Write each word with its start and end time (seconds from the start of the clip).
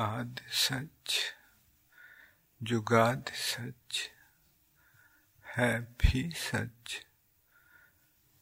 आद 0.00 0.40
सच 0.52 1.14
जुगाद 2.60 3.30
सच 3.34 4.00
है 5.46 5.70
भी 6.00 6.30
सच 6.38 7.00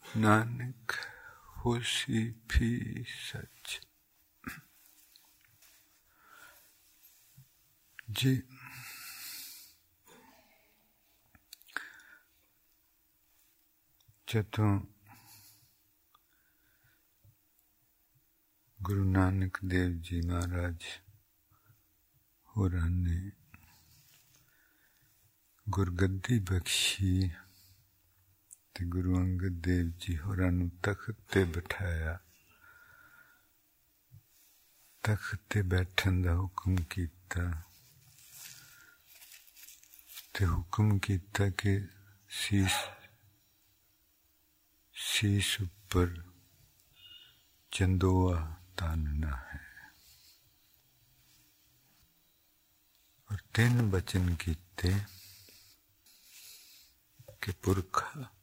नानक 0.04 0.93
खुशी 1.57 2.22
भी 2.51 2.72
सच 3.21 3.80
जी 8.11 8.40
ਜਦੋਂ 14.29 14.69
ਗੁਰੂ 18.80 19.05
ਨਾਨਕ 19.05 19.59
ਦੇਵ 19.65 19.91
ਜੀ 20.01 20.20
ਮਹਾਰਾਜ 20.20 20.84
ਹੋਰਾਂ 22.59 22.88
ਨੇ 22.91 23.30
ਗੁਰਗੱਦੀ 25.66 26.39
ਬਖਸ਼ੀ 26.39 27.30
ਤੇ 28.75 28.84
ਗੁਰੂ 28.87 29.16
ਅੰਗਦ 29.19 29.61
ਦੇਵ 29.61 29.93
ਜੀ 29.98 30.19
ਹੋਰਾਂ 30.19 30.51
ਨੂੰ 30.53 30.71
ਤਖਤ 30.83 31.16
ਤੇ 31.33 31.45
ਬਿਠਾਇਆ 31.45 32.19
ਤਖਤ 35.05 35.41
ਤੇ 35.51 35.62
ਬੈਠਣ 35.62 36.23
ਦਾ 36.23 36.34
ਹੁਕਮ 36.34 36.77
ਕੀਤਾ 36.91 37.51
ਤੇ 40.34 40.47
ਹੁਕਮ 40.47 40.98
ਕੀਤਾ 40.98 41.51
ਕਿ 41.51 41.80
ਸੀਸ 42.29 42.84
शीश 44.97 45.57
पर 45.91 46.09
चंदोआ 47.73 48.39
तानना 48.79 49.37
है 49.48 49.68
और 53.32 53.38
तीन 53.56 53.92
वचन 53.92 54.36
कीते 54.36 55.06
कि 57.44 57.52
पुरखा 57.52 58.36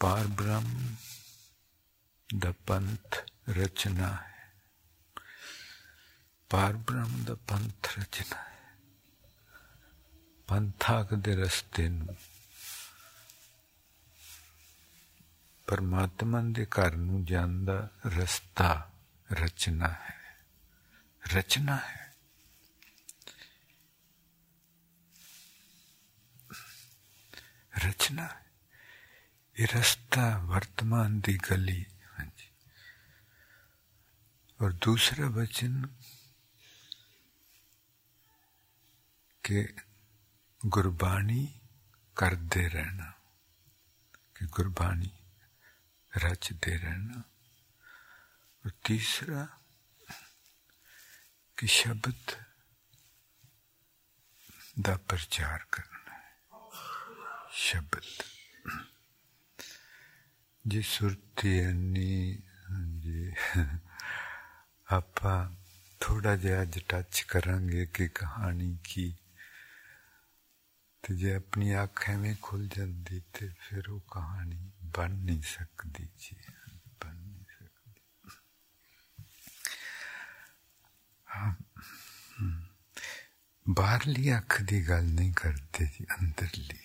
पार 0.00 0.26
ब्रह्म 0.26 0.96
द 2.34 2.46
पंथ 2.46 3.16
रचना 3.48 4.08
है। 4.08 4.52
पार 6.50 6.76
ब्रह्म 6.76 7.24
द 7.24 7.30
पंथ 7.30 7.98
रचना 7.98 8.40
है। 8.40 8.78
पंथाक 10.48 11.14
दे 11.14 11.34
रस्ते 11.34 11.88
परमात्मा 15.68 16.42
के 16.42 16.96
न 16.96 17.24
जान 17.24 17.66
रस्ता 18.06 18.92
रचना 19.32 19.86
है। 19.86 20.19
रचना 21.32 21.76
है। 21.76 22.16
रचना 27.78 28.22
है। 28.22 28.52
ये 29.60 29.66
रास्ता 29.66 30.38
वर्तमान 30.38 31.20
की 31.20 31.32
गली। 31.32 31.86
हाँ 32.02 32.32
और 34.60 34.72
दूसरा 34.72 35.28
वचन 35.28 35.84
के 39.44 39.74
गुरबाणी 40.68 41.60
करते 42.16 42.68
रहना, 42.68 43.22
कि 44.38 44.46
गुरबाणी 44.46 45.18
रचते 46.16 46.76
रहना। 46.76 47.24
और 48.64 48.72
तीसरा 48.86 49.59
कि 51.60 51.66
शब्द 51.66 52.14
का 54.86 54.96
प्रचार 54.96 55.66
करना 55.72 56.12
है। 56.12 56.32
शब्द। 57.52 58.00
जी, 60.66 60.82
सुरती 60.82 61.60
अन्नी 61.60 62.38
जी, 62.72 63.30
आप 64.90 65.12
थोड़ा 66.02 66.36
जहा 66.36 66.60
अज 66.60 66.82
टच 66.90 67.20
करा 67.20 67.84
कि 67.84 68.08
कहानी 68.08 68.76
की 68.76 69.16
तो 71.04 71.14
जे 71.14 71.34
अपनी 71.34 71.72
अख 71.72 72.08
एवं 72.08 72.36
खुल 72.36 72.68
जाती 72.68 73.20
तो 73.20 73.48
फिर 73.52 73.88
वो 73.88 74.00
कहानी 74.00 74.72
बन 74.96 75.12
नहीं 75.12 75.42
सकती 75.42 76.04
जी 76.04 76.36
बन 77.04 77.16
नहीं 77.16 77.44
सकती 77.44 78.00
बाहरली 83.66 84.28
अख 84.30 84.60
की 84.68 84.80
गल 84.84 85.04
नहीं 85.16 85.32
करते 85.32 85.84
जी 85.86 86.04
अंदरली 86.18 86.78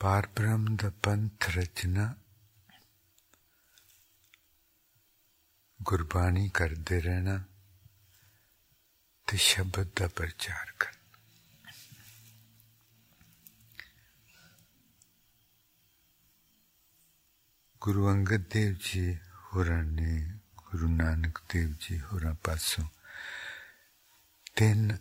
पार 0.00 0.28
ब्रह्म 0.36 0.90
पंथ 1.04 1.48
रचना 1.56 2.06
गुरबाणी 5.80 6.48
करते 6.56 6.98
रहना 7.00 7.36
शब्द 9.28 9.90
का 9.98 10.06
प्रचार 10.16 10.72
कर 10.80 11.03
गुरु 17.84 18.04
अंगद 18.04 18.40
देव 18.40 18.74
जी 18.74 19.18
होरां 19.44 19.84
ने 19.84 20.22
गुरु 20.56 20.88
नानक 20.88 21.38
देव 21.38 21.68
जी 21.68 21.96
होरां 21.96 22.34
पासों, 22.34 22.84
तीन 24.56 24.98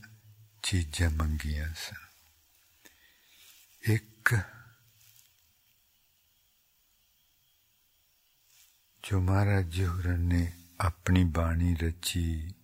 चीजा 0.63 1.09
मंगिया 1.09 1.73
सन। 1.73 2.07
एक, 3.91 4.43
जो 9.05 9.21
महाराज 9.21 9.65
जी 9.65 9.83
होरां 9.83 10.17
ने 10.17 10.53
अपनी 10.81 11.23
बाणी 11.23 11.73
रची, 11.73 12.55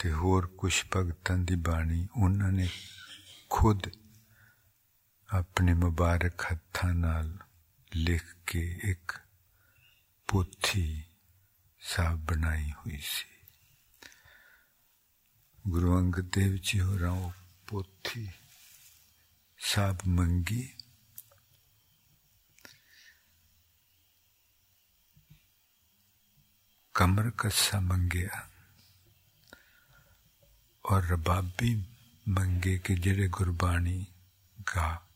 ते 0.00 0.10
होर 0.10 0.46
कुछ 0.46 0.86
भगतां 0.94 1.44
दी 1.44 1.56
बाणी 1.56 2.08
उन्होंने 2.16 2.68
खुद 3.50 3.92
अपने 5.32 5.74
मुबारक 5.74 6.60
नाल 6.84 7.38
लिख 7.94 8.32
के 8.48 8.90
एक 8.90 9.12
पोथी 10.30 11.04
साहब 11.80 12.24
बनाई 12.24 12.70
हुई 12.70 12.96
सी। 12.96 13.46
गुरु 15.70 15.96
अंगद 15.96 16.24
देव 16.24 16.58
जी 16.58 16.78
हो 16.78 16.96
रहा 16.96 17.28
पोथी 17.68 18.30
साहब 19.58 19.98
मंगी। 20.06 20.76
कमर 26.96 27.30
कस्सा 27.30 27.80
मंगया 27.80 28.50
और 30.84 31.06
रबाबी 31.06 31.74
मंगे 32.28 32.78
कि 32.78 32.94
जेड़े 32.94 33.28
गुरबाणी 33.28 34.08
गा 34.60 35.08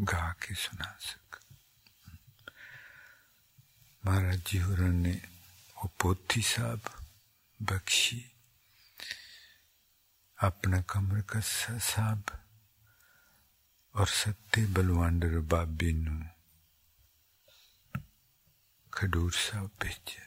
गा 0.00 0.32
के 0.32 0.54
सुना 0.54 0.98
सके। 1.00 1.47
महाराज 4.04 4.42
जी 4.46 4.58
होर 4.58 4.78
ने 4.78 5.12
वो 5.76 5.90
पोथी 6.00 6.42
साहब 6.42 6.80
बख्शी, 7.62 8.30
अपना 10.38 10.80
कमर 10.82 11.20
कसा 11.20 11.78
साहब 11.78 12.24
और 13.94 14.08
सत्ते 14.08 14.66
बलवांडर 14.66 15.38
बाबी 15.38 15.92
खडूर 18.94 19.32
साहब 19.32 19.70
भेजा। 19.82 20.26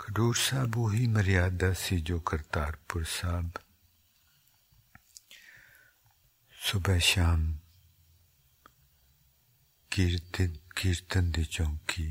खडूर 0.00 0.36
साहब 0.36 0.76
वही 0.76 1.06
मर्यादा 1.06 1.72
सी 1.74 2.00
जो 2.00 2.20
करतारपुर 2.20 3.04
साहब। 3.04 3.52
सुबह 6.52 6.98
शाम 6.98 7.58
कीर्तन 9.95 10.53
कीर्तन 10.77 11.31
दी 11.31 11.43
चौकी 11.45 12.07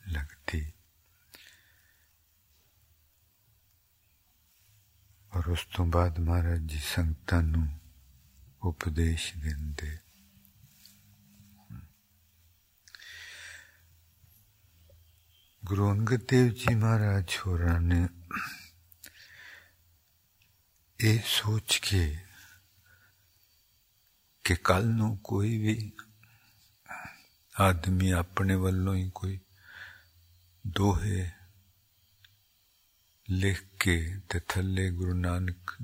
लगती 0.00 0.60
और 5.32 5.50
उस 5.52 5.66
तो 5.76 5.84
बाद 5.94 6.18
महाराज 6.18 6.60
जी 6.70 6.78
संगतां 6.84 7.44
उपदेश 8.68 9.32
देंदे 9.44 9.92
गुरु 15.62 15.88
अंगद 15.88 16.26
देव 16.30 16.48
जी 16.60 16.74
महाराज 16.76 17.38
होरा 17.46 17.78
ने 17.80 18.02
ये 21.00 21.16
सोच 21.28 21.78
के 21.84 22.04
ਕਿ 24.44 24.54
ਕੱਲ 24.64 24.86
ਨੂੰ 24.86 25.16
ਕੋਈ 25.24 25.56
ਵੀ 25.58 25.74
ਆਦਮੀ 27.60 28.10
ਆਪਣੇ 28.10 28.54
ਵੱਲੋਂ 28.54 28.94
ਹੀ 28.94 29.10
ਕੋਈ 29.14 29.38
ਦੋਹੇ 30.66 31.30
ਲਿਖ 33.28 33.62
ਕੇ 33.80 34.16
ਤੇ 34.28 34.40
ਥੱਲੇ 34.48 34.90
ਗੁਰੂ 34.90 35.14
ਨਾਨਕ 35.14 35.76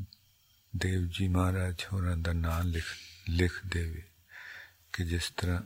ਦੇਵ 0.76 1.06
ਜੀ 1.08 1.28
ਮਹਾਰਾਜ 1.28 1.84
ਹੋਰਾਂ 1.92 2.16
ਦਾ 2.16 2.32
ਨਾਮ 2.32 2.66
ਲਿਖ 2.66 2.84
ਲਿਖ 3.30 3.60
ਦੇਵੇ 3.66 4.02
ਕਿ 4.92 5.04
ਜਿਸ 5.04 5.30
ਤਰ੍ਹਾਂ 5.30 5.60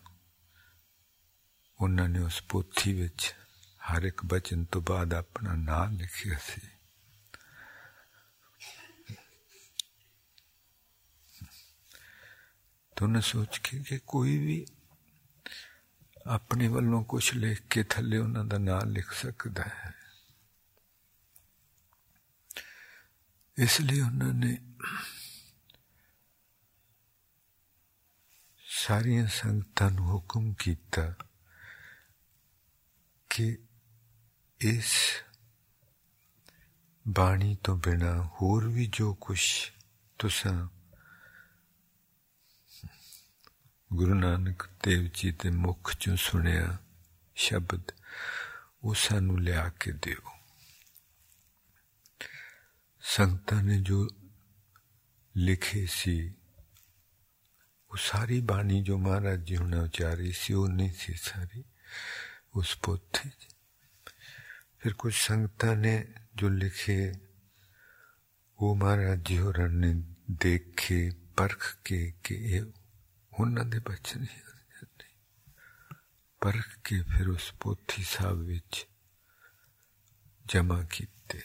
ਉਹਨਾਂ 1.80 2.08
ਨੇ 2.08 2.18
ਉਸ 2.18 2.42
ਪੋਥੀ 2.42 2.92
ਵਿੱਚ 2.92 3.34
ਹਰ 3.82 4.02
ਇੱਕ 4.02 4.24
ਬਚਨ 4.24 4.64
ਤੋਂ 4.64 4.82
ਬਾਅਦ 4.82 5.14
ਆਪਣਾ 5.14 5.54
ਨਾਮ 5.54 5.96
ਲਿਖਿਆ 5.96 6.38
ਸੀ 6.42 6.60
तो 12.96 13.06
न 13.06 13.20
सोच 13.20 13.58
के 13.58 13.78
कि 13.80 13.98
कोई 14.06 14.36
भी 14.38 14.56
अपने 16.27 16.67
वालों 16.67 17.03
कुछ 17.03 17.33
लिख 17.33 17.59
के 17.59 17.83
थले 17.83 18.17
उन्होंने 18.17 18.57
नाम 18.57 18.89
लिख 18.89 19.11
सकता 19.11 19.63
है। 19.63 19.93
इसलिए 23.59 24.01
उन्होंने 24.01 24.57
सारिया 28.59 29.27
संगतां 29.27 29.97
हुक्म 29.97 30.53
किया 30.53 31.11
कि 33.31 33.67
इस 34.61 35.11
बाणी 37.07 37.55
तो 37.55 37.75
बिना 37.75 38.13
होर 38.13 38.67
भी 38.67 38.87
जो 38.87 39.13
कुछ 39.13 39.71
तुसा 40.19 40.69
ਗੁਰੂ 43.94 44.14
ਨਾਨਕ 44.14 44.68
ਦੇਵ 44.84 45.08
ਜੀ 45.14 45.30
ਦੇ 45.30 45.50
ਮੁਖ 45.50 45.94
ਚੋਂ 45.94 46.16
ਸੁਣਿਆ 46.16 46.76
ਸ਼ਬਦ 47.36 47.92
ਉਹ 48.82 48.94
ਸਾਨੂੰ 48.94 49.40
ਲਿਆ 49.40 49.68
ਕੇ 49.80 49.92
ਦਿਓ 49.92 50.38
ਸੰਗਤਾਂ 53.02 53.62
ਨੇ 53.62 53.80
ਜੋ 53.80 54.08
ਲਿਖੇ 55.36 55.86
ਸੀ 55.86 56.34
ਉਹ 57.90 57.96
ਸਾਰੀ 57.96 58.40
ਬਾਣੀ 58.40 58.82
ਜੋ 58.82 58.98
ਮਹਾਰਾਜ 58.98 59.44
ਜੀ 59.44 59.56
ਹੁਣੇ 59.56 59.78
ਉਚਾਰੀ 59.78 60.32
ਸੀ 60.32 60.54
ਉਹ 60.54 60.68
ਨਹੀਂ 60.68 60.92
ਸੀ 60.92 61.14
ਸਾਰੀ 61.14 61.64
ਉਸ 62.54 62.76
ਪੋਥੀ 62.76 63.30
ਫਿਰ 64.78 64.94
ਕੁਝ 64.94 65.14
ਸੰਗਤਾਂ 65.14 65.76
ਨੇ 65.76 66.06
ਜੋ 66.34 66.48
ਲਿਖੇ 66.48 67.12
ਉਹ 68.58 68.76
ਮਹਾਰਾਜ 68.76 69.26
ਜੀ 69.26 69.38
ਹੋਰਾਂ 69.38 69.68
ਨੇ 69.68 69.92
ਦੇਖੇ 70.30 71.10
ਪਰਖ 71.36 71.76
ਕੇ 71.84 72.12
ਕਿ 72.24 72.34
ਇਹ 72.34 72.62
ਉਹਨਾਂ 73.34 73.64
ਦੇ 73.64 73.78
ਬਚਨ 73.78 74.22
ਹੀ 74.22 74.40
ਪਰਖ 76.42 76.76
ਕੇ 76.84 77.00
ਫਿਰ 77.02 77.28
ਉਸ 77.28 77.52
ਪੋਥੀ 77.60 78.02
ਸਾਹਿਬ 78.02 78.38
ਵਿੱਚ 78.38 78.86
ਜਮਾ 80.46 80.82
ਕੀਤੇ 80.84 81.40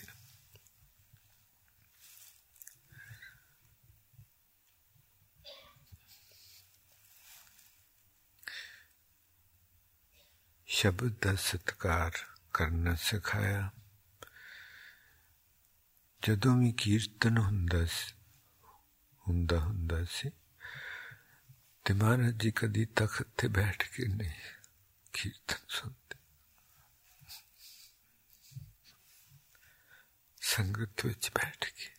ਸ਼ਬਦ 10.67 11.13
ਦਾ 11.21 11.35
ਸਤਕਾਰ 11.35 12.11
ਕਰਨਾ 12.53 12.95
ਸਿਖਾਇਆ 12.95 13.69
ਜਦੋਂ 16.21 16.55
ਵੀ 16.57 16.71
ਕੀਰਤਨ 16.71 17.37
ਹੁੰਦਾ 17.37 17.85
ਸੀ 17.85 18.13
ਹੁੰਦਾ 19.27 19.59
ਹੁੰਦਾ 19.59 20.03
ਸੀ 20.09 20.31
ਤੇ 21.89 21.93
ਮਹਾਰਾਜ 21.93 22.35
ਜੀ 22.35 22.51
ਕਦੀ 22.51 22.85
ਤਖਤ 22.95 23.27
ਤੇ 23.37 23.47
ਬੈਠ 23.47 23.83
ਕੇ 23.89 24.07
ਨਹੀਂ 24.07 24.31
ਕੀਰਤਨ 25.13 25.65
ਸੁਣਦੇ 25.69 26.17
ਸੰਗਤ 30.41 31.05
ਵਿੱਚ 31.05 31.29
ਬੈਠ 31.35 31.65
ਕੇ 31.65 31.93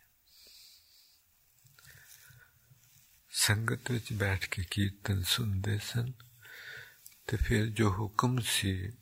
ਸੰਗਤ 3.32 3.90
ਵਿੱਚ 3.90 4.12
ਬੈਠ 4.12 4.48
ਕੇ 4.48 4.62
ਕੀਰਤਨ 4.70 5.22
ਸੁਣਦੇ 5.22 5.78
ਸਨ 5.78 6.12
ਤੇ 7.26 7.36
ਫਿਰ 7.36 7.66
ਜੋ 7.70 7.90
ਹੁਕਮ 7.92 8.38
ਸੀ 8.40 8.92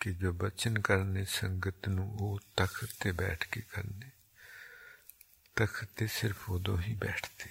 ਕਿ 0.00 0.12
ਜੋ 0.14 0.32
ਬਚਨ 0.32 0.80
ਕਰਨੇ 0.80 1.24
ਸੰਗਤ 1.24 1.88
ਨੂੰ 1.88 2.08
ਉਹ 2.16 2.40
ਤਖਤ 2.56 2.94
ਤੇ 3.00 3.12
ਬੈਠ 3.12 3.44
ਕੇ 3.44 3.60
ਕਰਨੇ 3.60 4.10
ਤਖਤ 5.56 5.88
ਤੇ 5.96 6.06
ਸਿਰਫ 6.06 6.48
ਉਦੋਂ 6.50 6.78
ਹੀ 6.78 6.94
ਬੈਠਦੇ 6.94 7.50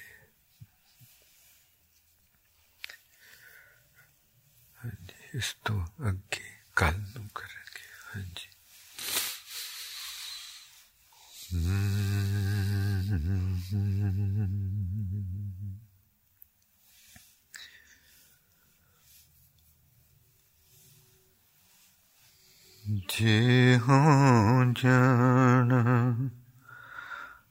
ਇਸ 5.35 5.55
ਤੋਂ 5.65 5.81
ਅੱਗੇ 6.09 6.41
ਕੱਲ 6.75 6.93
ਨੂੰ 6.93 7.27
ਕਰਾਂਗੇ 7.35 7.87
ਹਾਂਜੀ 8.15 8.47
ਜੇ 23.09 23.77
ਹੋ 23.77 24.63
ਜਾਣਾ 24.73 25.83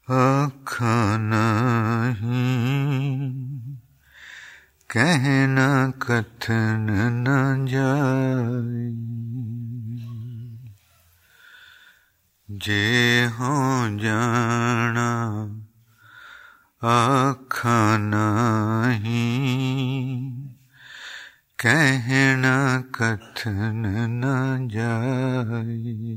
ਅੱਖਾਂ 0.09 1.19
ਨਹੀਂ 1.19 3.20
कहना 4.96 5.94
कथन 6.02 6.88
न 7.14 7.66
जाए। 7.66 8.92
जे 12.58 13.26
हो 13.26 13.54
जाना 13.98 15.10
आखा 16.84 17.98
नहीं 17.98 19.42
कहना 21.60 22.82
कथन 22.82 23.84
न 24.10 24.24
जाए। 24.72 26.12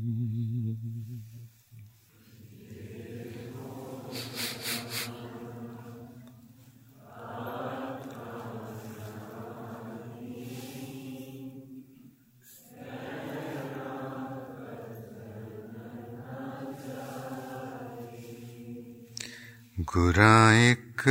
गुरा 19.80 20.52
एक 20.54 21.02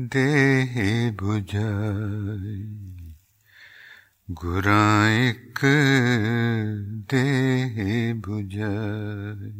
दे 0.00 1.10
बुझाई 1.10 2.62
गुरा 4.30 5.08
एक 5.08 5.60
दे 7.10 8.12
बुझाई 8.12 9.52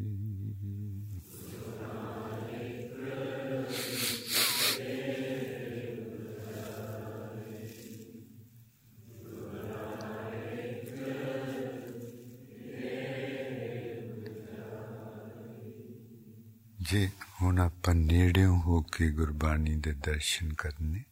जी। 16.81 17.09
ਹੁਣ 17.41 17.60
ਆਪਾਂ 17.60 17.96
ਨੇੜਿਓਂ 17.96 18.58
ਹੋ 18.58 18.81
ਕੇ 18.81 19.10
ਗੁਰਬਾਣੀ 19.12 19.75
ਦੇ 19.75 19.93
ਦਰਸ਼ਨ 19.93 20.53
ਕਰਨੇ 20.53 21.03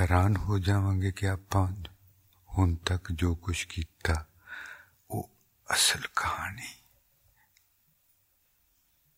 ਹੈਰਾਨ 0.00 0.36
ਹੋ 0.36 0.58
ਜਾਵਾਂਗੇ 0.58 1.12
ਕਿ 1.12 1.28
ਆਪਾਂ 1.28 1.66
ਹੁਣ 2.48 2.74
ਤੱਕ 2.74 3.12
ਜੋ 3.12 3.34
ਕੁਝ 3.34 3.64
ਕੀਤਾ 3.64 4.26
ਉਹ 5.10 5.30
ਅਸਲ 5.68 6.06
ਕਹਾਣੀ 6.16 6.68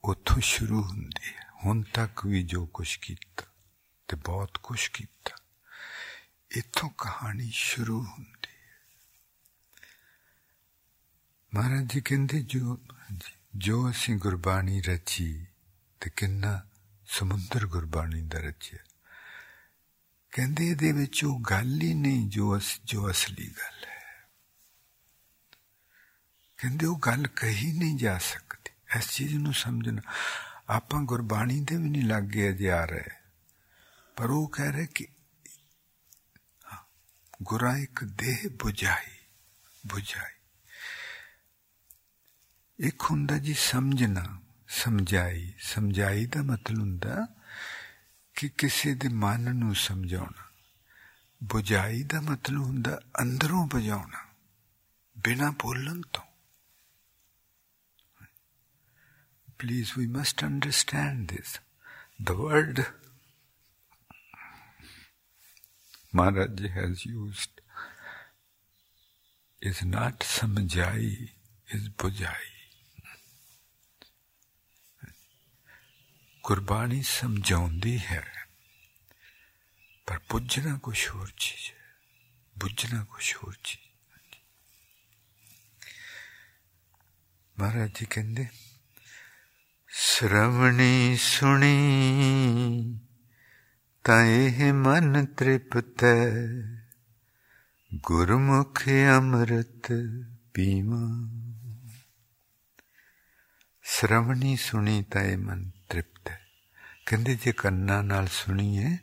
ਉਥੋਂ 0.05 0.41
ਸ਼ੁਰੂ 0.41 0.83
ਹੁੰਦੀ 0.83 1.35
ਹੈ 1.35 1.47
ਹੁਣ 1.65 1.83
ਤੱਕ 1.83 2.27
ਵੀ 2.27 2.43
ਜੋ 2.43 2.67
ਕੁਝ 2.67 2.97
ਕੀਤਾ 2.97 3.47
ਤੇ 4.09 4.17
ਬਹੁਤ 4.17 4.59
ਕੁਝ 4.59 4.89
ਕੀਤਾ 4.89 5.37
ਇਥੋਂ 6.59 6.91
ਕਹਾਣੀ 6.99 7.51
ਸ਼ੁਰੂ 7.55 8.03
ਹੁੰਦੀ 8.03 8.49
ਹੈ 8.49 8.81
ਮਹਾਰਾਜ 11.53 11.93
ਜੀ 11.93 12.01
ਕਹਿੰਦੇ 12.01 12.43
ਜੋ 12.43 12.77
ਜੋ 13.11 13.36
ਜੋ 13.56 13.92
ਅਸੀਂ 13.92 14.18
ਗੁਰਬਾਣੀ 14.18 14.82
ਰਚੀ 14.82 15.48
ਤੇ 16.02 16.10
ਕਿੰਨਾ 16.10 16.68
ਸਮੁੰਦਰ 17.08 17.68
ਗੁਰਬਾਣੀ 17.68 18.22
ਦਾ 18.22 18.40
ਰਚਿਆ। 18.40 18.80
ਕਹਿੰਦੇ 20.32 20.68
ਇਹਦੇ 20.68 20.92
ਵਿੱਚ 20.92 21.24
ਉਹ 21.24 21.40
ਗੱਲ 21.40 21.82
ਹੀ 21.82 21.94
ਨਹੀਂ 21.94 22.30
ਜੋ 22.30 22.58
ਅਸ, 22.58 22.82
ਜੋ 22.86 23.12
ਅਸਲੀ 23.12 23.48
ਗੱਲ 23.48 23.86
ਹੈ। 23.86 24.30
ਕਹਿੰਦੇ 26.58 26.86
ਉਹ 26.86 27.00
ਗੱਲ 27.00 27.28
ਕਹੀ 27.28 27.80
ਨਹੀਂ 27.80 27.98
ਜਾ 27.98 28.18
ਸਕਦੀ। 28.18 28.98
ਇਸ 28.98 29.10
ਚੀਜ਼ 29.10 29.36
ਨੂੰ 29.36 29.54
ਸਮਝਣਾ, 29.54 30.02
ਆਪਾਂ 30.70 31.02
ਗੁਰਬਾਣੀ 31.02 31.66
ਤੇ 31.66 31.78
ਵੀ 31.78 31.90
ਨਹੀਂ 31.90 32.04
ਲੱਗੇ 32.04 32.50
ਅਜੇ 32.50 32.72
ਆ 32.72 32.86
ਰਹੇ। 32.86 33.10
ਪਰ 34.16 34.30
ਉਹ 34.30 34.50
ਕਹਿ 34.50 34.72
ਰਹੇ 34.72 34.88
ਕਿ 34.88 35.08
ਗੁਰਾ 37.44 37.78
ਇੱਕ 37.78 38.04
ਦੇਹ 38.04 38.38
부ਝਾਈ 38.46 39.18
부ਝਾਈ 39.94 40.37
ਇੱਕ 42.79 43.03
ਹੁੰਦਾ 43.11 43.39
ਜੀ 43.39 43.55
ਸਮਝਣਾ 43.55 44.41
ਸਮਝਾਈ 44.69 45.55
ਸਮਝਾਈ 45.59 46.27
ਦਾ 46.27 46.43
ਮਤਲਬ 46.43 46.79
ਹੁੰਦਾ 46.79 47.27
ਕਿ 48.35 48.49
ਕਿਸੇ 48.49 48.95
ਦੇ 48.95 49.09
ਮਨ 49.09 49.57
ਨੂੰ 49.57 49.75
ਸਮਝਾਉਣਾ 49.75 50.51
ਬੁਝਾਈ 51.43 52.03
ਦਾ 52.03 52.21
ਮਤਲਬ 52.21 52.63
ਹੁੰਦਾ 52.63 53.01
ਅੰਦਰੋਂ 53.21 53.67
ਬੁਝਾਉਣਾ 53.67 54.27
ਬਿਨਾ 55.19 55.51
ਬੋਲਣ 55.51 56.01
ਤੋਂ 56.01 56.33
Please, 59.63 59.91
we 59.97 60.09
must 60.09 60.43
understand 60.43 61.29
this. 61.29 61.61
The 62.19 62.35
word 62.35 62.85
Maharaj 66.13 66.69
has 66.71 67.07
used 67.07 67.61
is 69.63 69.85
not 69.85 70.19
samjai, 70.21 71.29
is 71.71 71.89
bujai. 71.89 72.56
Gurbani 76.47 77.03
ਸਮਝਾਉਂਦੀ 77.03 77.99
ਹੈ 77.99 78.25
ਪਰ 80.07 80.19
ਪੁੱਜਣਾ 80.19 80.79
ਕੁਛ 80.79 81.09
ਹੋਰ 81.11 81.31
ਚੀਜ਼ 81.37 81.71
ਹੈ 81.71 81.95
ਬੁੱਝਣਾ 82.57 83.05
ਕੁਛ 83.05 83.37
ਹੋਰ 83.37 83.55
ਚੀਜ਼ 83.65 83.91
ਮਹਾਰਾਜ 87.57 87.91
ਜੀ 87.91 88.07
ਕਹਿੰਦੇ 88.11 88.47
ਸ਼ਰਵਣੀ 89.89 91.17
ਸੁਣੀ 91.17 91.75
ਤਾਂ 94.05 94.25
ਇਹ 94.25 94.73
ਮਨ 94.73 95.25
ਤ੍ਰਿਪਤੈ 95.27 96.15
ਗੁਰਮੁਖ 98.05 98.89
ਅੰਮ੍ਰਿਤ 99.17 99.93
ਪੀਵਾ 100.55 100.99
ਸ਼ਰਵਣੀ 103.85 104.57
ਸੁਣੀ 104.57 105.03
ਤਾਂ 105.03 105.23
ਇਹ 105.23 105.39
ਮਨ 105.39 105.71
ਤ੍ਰਿਪਤ 105.71 105.76
ਹੈ 105.76 105.76
ਕਹਿੰਦੇ 107.08 107.36
ਜੇ 107.36 107.52
ਕੰਨਾਂ 107.52 108.04
ਨਾਲ 108.04 108.28
ਸੁਣੀਏ 108.28 108.98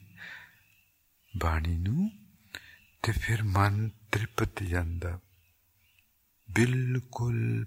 ਬਾਣੀ 1.37 1.77
ਨੂੰ, 1.77 2.11
ਤੇ 3.03 3.13
ਫਿਰ 3.13 3.43
ਮਨ 3.43 3.89
ਤ੍ਰਿਪਤ 4.13 4.63
ਜਾਂਦਾ। 4.63 5.21
ਬਿਲਕੁਲ 6.51 7.67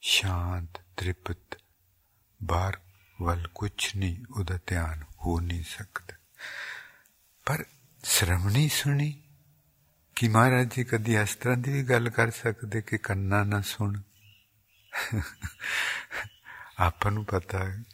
ਸ਼ਾਂਤ, 0.00 0.80
ਤ੍ਰਿਪਤ। 0.96 1.62
ਬਾਹਰ 2.42 2.80
ਵੱਲ 3.22 3.48
ਕੁਛ 3.54 3.96
ਨਹੀਂ, 3.96 4.24
ਉਹਦਾ 4.36 4.58
ਧਿਆਨ 4.66 5.02
ਹੋ 5.02 5.40
ਨਹੀਂ 5.40 5.64
ਸਕਦਾ। 5.64 6.14
ਪਰ 7.46 7.64
ਸ਼ਰਮਣੀ 8.04 8.68
ਸੁਣੀ 8.68 9.22
ਕਿ 10.16 10.28
ਮਹਾਰਾਜ 10.28 10.74
ਜੀ 10.74 10.84
ਕਦੀ 10.84 11.16
ਇਸ 11.16 11.34
ਤਰ੍ਹਾਂ 11.34 11.56
ਦੀ 11.56 11.72
ਵੀ 11.72 11.84
ਗੱਲ 11.84 12.10
ਕਰ 12.10 12.30
ਸਕਦੇ 12.30 12.82
ਕਿ 12.82 12.98
ਕੰਨਾਂ 12.98 13.44
ਨਾ 13.44 13.60
ਸੁਣ? 13.60 14.02
ਆਪਾਂ 16.78 17.12
ਨੂੰ 17.12 17.24
ਪਤਾ 17.24 17.70
ਹੈ 17.70 17.84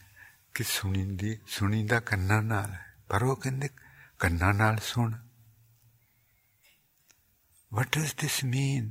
ਕਿ 0.55 0.63
ਸੁਣੀਂਦੀ 0.63 1.37
ਸੁਣੀਂਦਾ 1.47 1.99
ਕੰਨਾਂ 1.99 2.41
ਨਾਲ 2.43 2.71
ਹੈ 2.71 2.85
ਪਰ 3.07 3.23
ਉਹ 3.23 3.35
ਕਹਿੰਦੇ 3.35 3.69
ਕੰਨਾਂ 4.19 4.53
ਨਾਲ 4.53 4.79
ਸੁਣ 4.83 5.13
What 7.71 7.87
does 7.97 8.11
this 8.21 8.37
mean? 8.43 8.87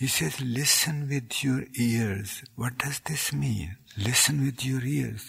He 0.00 0.06
says, 0.06 0.36
listen 0.40 0.98
with 1.08 1.44
your 1.44 1.64
ears. 1.74 2.34
What 2.56 2.76
does 2.78 3.00
this 3.08 3.24
mean? 3.34 3.76
Listen 3.98 4.38
with 4.46 4.64
your 4.68 4.82
ears. 4.86 5.20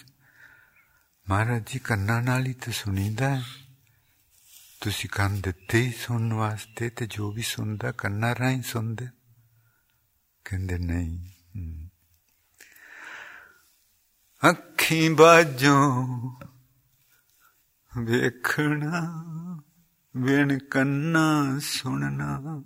Maharaj 1.28 1.62
ji 1.66 1.78
ਕੰਨਾਂ 1.78 2.22
ਨਾਲ 2.22 2.46
ਹੀ 2.46 2.52
ਤਾਂ 2.52 2.72
ਸੁਣੀਦਾ 2.72 3.36
ਹੈ 3.36 3.42
ਤੁਸੀਂ 4.80 5.10
ਕੰਨ 5.10 5.40
ਦਿੱਤੇ 5.40 5.82
ਹੀ 5.82 5.92
ਸੁਣਨ 5.92 6.32
ਵਾਸਤੇ 6.32 6.90
ਤੇ 6.90 7.06
ਜੋ 7.06 7.30
ਵੀ 7.32 7.42
ਸੁਣਦਾ 7.42 7.92
ਕੰਨਾਂ 7.92 8.34
ਰਾਹੀਂ 8.34 8.62
ਸੁਣਦੇ 8.62 9.08
ਕਹਿੰਦੇ 10.44 10.78
ਨਹੀਂ 10.78 11.18
ਅੱਖੀਂ 14.49 15.11
ਬਾਝੋਂ 15.11 16.07
ਵੇਖਣਾ 17.97 19.21
ਵੇਣ 20.17 20.59
ਕੰਨਾਂ 20.59 21.59
ਸੁਣਨਾ। 21.59 22.63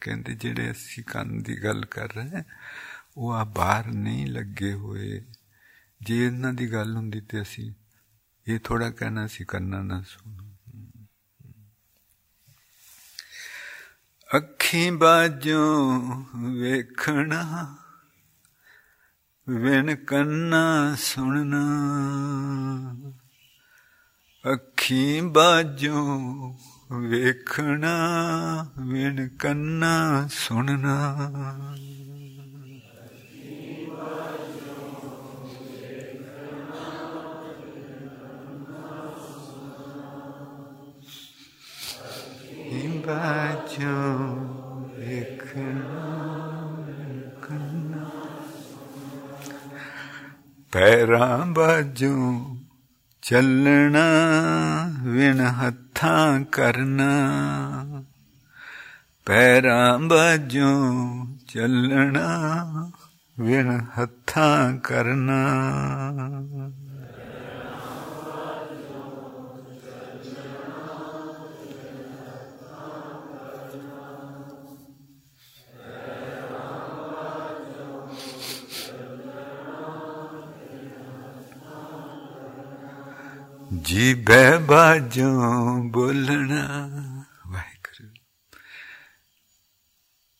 ਕਹਿੰਦੇ 0.00 0.34
ਜਿਹੜੇ 0.34 0.70
ਅਸੀਂ 0.70 1.04
ਕੰਨ 1.04 1.42
ਦੀ 1.42 1.64
ਗੱਲ 1.64 1.84
ਕਰ 1.84 2.12
ਰਹੇ 2.14 2.42
ਉਹ 3.16 3.32
ਆ 3.32 3.44
ਬਾਹਰ 3.44 3.86
ਨਹੀਂ 3.86 4.26
ਲੱਗੇ 4.26 4.72
ਹੋਏ। 4.72 5.24
ਜੇ 6.02 6.26
ਇਹਨਾਂ 6.26 6.52
ਦੀ 6.52 6.72
ਗੱਲ 6.72 6.96
ਹੁੰਦੀ 6.96 7.20
ਤੇ 7.20 7.42
ਅਸੀਂ 7.42 7.72
ਇਹ 8.48 8.58
ਥੋੜਾ 8.64 8.90
ਕਹਿਣਾ 8.90 9.26
ਸੀ, 9.26 9.44
ਕੰਨਾਂ 9.44 9.84
ਨਾ 9.84 10.02
ਸੁਣ। 10.02 10.48
ਅੱਖੀਂ 14.36 14.92
ਬਾਝੋਂ 14.92 16.00
ਵੇਖਣਾ 16.52 17.76
विन 19.48 19.94
कन्ना 19.94 20.94
सुनना। 20.94 21.62
अखी 24.52 25.20
बाजो 25.20 26.02
वेखना 26.92 27.94
विन 28.78 29.28
कन्ना 29.40 30.28
सुनना। 30.28 30.96
बाजो 43.06 43.96
वेखना 44.98 46.07
ਪੈਰਾਂ 50.72 51.46
ਬਾਝੋਂ 51.46 52.56
ਚੱਲਣਾ 53.22 54.00
ਵਿਣ 55.02 55.40
ਹੱਥਾਂ 55.40 56.44
ਕਰਨਾ। 56.44 57.06
ਪੈਰਾਂ 59.26 59.98
ਬਾਝੋਂ 59.98 61.26
ਚੱਲਣਾ 61.48 62.90
ਵਿਣ 63.40 63.80
ਹੱਥਾਂ 63.98 64.76
ਕਰਨਾ। 64.78 65.38
ਜੀ 83.76 84.14
ਬੈ 84.14 84.58
ਬਾਜੋਂ 84.58 85.84
ਬੋਲਣਾ। 85.84 86.78
ਵਾਹਿਗੁਰੂ। 87.48 88.08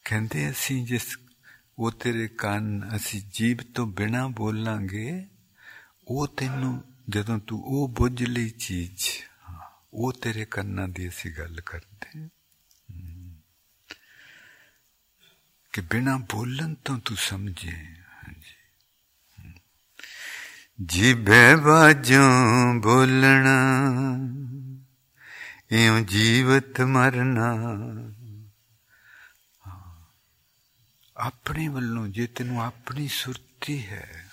ਕਹਿੰਦੇ 0.04 0.50
ਅਸੀਂ 0.50 0.86
ਜਿਸ 0.86 1.18
ਉਹ 1.78 1.92
ਤੇਰੇ 1.92 2.28
ਕੰਨ 2.28 2.96
ਅਸੀਂ 2.96 3.22
ਜੀਬ 3.34 3.58
ਤੋਂ 3.74 3.86
ਬਿਨਾ 3.86 4.28
ਬੋਲਾਂਗੇ, 4.28 5.26
ਉਹ 6.08 6.28
ਤੈਨੂੰ 6.28 6.84
ਜਦੋਂ 7.08 7.38
ਤੂੰ 7.38 7.62
ਉਹ 7.64 7.88
ਬੁੱਝ 7.88 8.22
ਲਈ 8.22 8.50
ਚੀਜ਼ 8.50 9.04
ਉਹ 9.94 10.12
ਤੇਰੇ 10.12 10.44
ਕੰਨਾਂ 10.44 10.88
ਦੀ 10.88 11.08
ਅਸੀਂ 11.08 11.32
ਗੱਲ 11.38 11.60
ਕਰਦੇ 11.60 12.28
ਕਿ 15.72 15.80
ਬਿਨਾ 15.80 16.16
ਬੋਲਣ 16.16 16.74
ਤੋਂ 16.74 16.98
ਤੂੰ 16.98 17.16
ਸਮਝੇ। 17.16 17.97
ਜਿਬੇ 20.78 21.56
ਬਾਜੋਂ 21.56 22.74
ਬੋਲਣਾ, 22.74 23.56
ਇਉਂ 25.70 26.00
ਜੀਵਤ 26.00 26.80
ਮਰਨਾ। 26.80 27.48
ਆਪਣੇ 31.16 31.68
ਵੱਲੋਂ 31.68 32.08
ਜੇ 32.08 32.26
ਤੈਨੂੰ 32.26 32.62
ਆਪਣੀ 32.62 33.08
ਸੁਰਤੀ 33.08 33.86
ਹੈ, 33.86 34.30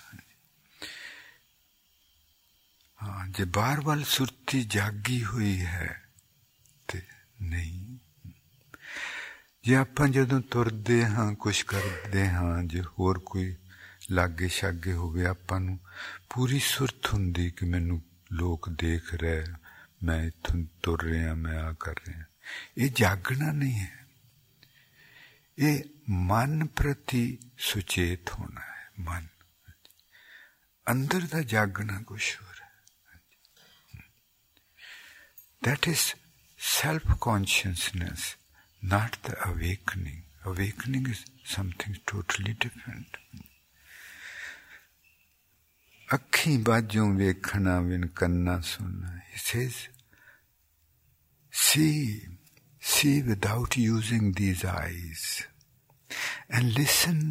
ਹਾਂ, 3.02 3.26
ਜੇ 3.28 3.44
ਬਾਰ 3.44 3.80
ਵੱਲ 3.80 4.04
ਸੁਰਤੀ 4.04 4.64
ਜਾਗੀ 4.64 5.24
ਹੋਈ 5.24 5.60
ਹੈ 5.60 6.02
ਤੇ 6.88 7.02
ਨਹੀਂ। 7.42 7.98
ਜੇ 9.64 9.76
ਆਪਾਂ 9.76 10.08
ਜਦੋਂ 10.08 10.40
ਤੁਰਦੇ 10.40 11.04
ਹਾਂ 11.06 11.32
ਕੁਝ 11.34 11.62
ਕਰਦੇ 11.62 12.28
ਹਾਂ, 12.28 12.62
ਜੇ 12.62 12.82
ਹੋਰ 12.82 13.18
ਕੋਈ 13.18 13.56
ਲਾਗੇ 14.10 14.48
ਛਾਗੇ 14.48 14.92
ਹੋਵੇ 14.92 15.26
ਆਪਾਂ 15.26 15.60
ਨੂੰ 15.60 15.78
ਪੂਰੀ 16.35 16.59
ਸੁਰਤ 16.59 17.07
ਹੁੰਦੀ 17.07 17.49
ਕਿ 17.51 17.65
ਮੈਨੂੰ 17.65 18.01
ਲੋਕ 18.31 18.69
ਦੇਖ 18.69 19.13
ਰਹੇ 19.13 19.45
ਮੈਂ 20.03 20.23
ਇਥੋਂ 20.23 20.63
ਤੁਰ 20.83 21.03
ਰਿਹਾ 21.03 21.33
ਮੈਂ 21.33 21.59
ਆ 21.59 21.71
ਕਰ 21.79 21.95
ਰਿਹਾ 22.07 22.23
ਇਹ 22.77 22.89
ਜਾਗਣਾ 22.89 23.51
ਨਹੀਂ 23.51 23.79
ਹੈ 23.79 24.05
ਇਹ 25.57 25.83
ਮਨ 26.09 26.65
ਪ੍ਰਤੀ 26.67 27.39
ਸੁਚੇਤ 27.57 28.29
ਹੋਣਾ 28.29 28.61
ਹੈ 28.61 28.89
ਮਨ 28.99 29.27
ਅੰਦਰ 30.87 31.21
ਦਾ 31.21 31.41
ਜਾਗਣਾ 31.41 32.01
ਕੁਛ 32.01 32.35
ਹੋਰ 32.41 32.55
ਹੈ 32.61 32.69
That 35.61 35.87
is 35.87 36.15
self 36.59 37.03
consciousness, 37.19 38.35
not 38.81 39.17
the 39.23 39.35
awakening. 39.47 40.23
Awakening 40.43 41.05
is 41.07 41.23
something 41.45 41.97
totally 42.07 42.53
different. 42.55 43.17
ਅੱਖੀਂ 46.14 46.58
ਬਾਝੋਂ 46.58 47.08
ਵੇਖਣਾ 47.14 47.80
ਵਿਨ 47.80 48.06
ਕੰਨਾ 48.06 48.60
ਸੁਣਨਾ 48.60 49.16
he 49.18 49.36
says 49.44 49.74
see 51.52 52.28
see 52.80 53.14
without 53.28 53.76
using 53.82 54.26
these 54.40 54.64
eyes 54.72 55.22
and 56.56 56.74
listen 56.78 57.22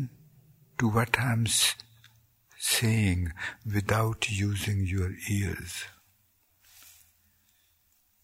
to 0.80 0.90
what 0.96 1.20
i'm 1.26 1.44
saying 2.70 3.28
without 3.76 4.28
using 4.46 4.82
your 4.94 5.12
ears. 5.36 5.76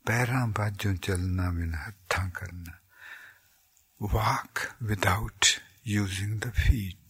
ਪੈਰਾਂ 0.06 0.46
ਬਾਝੋਂ 0.48 0.94
ਚੱਲਣਾ 0.96 1.50
ਬਿਨ 1.52 1.74
ਹੱਥਾਂ 1.76 2.30
ਕਰਨਾ 2.30 2.80
walk 4.02 4.62
without 4.92 5.50
using 5.86 6.40
the 6.46 6.52
feet 6.62 7.01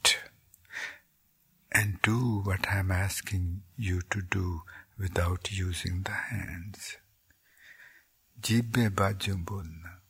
and 1.72 2.00
do 2.02 2.40
what 2.44 2.68
I'm 2.70 2.90
asking 2.90 3.62
you 3.76 4.00
to 4.10 4.22
do 4.22 4.62
without 4.98 5.50
using 5.52 6.02
the 6.02 6.12
hands. 6.12 6.96
Jibbe 8.40 8.90
bolna 8.90 10.00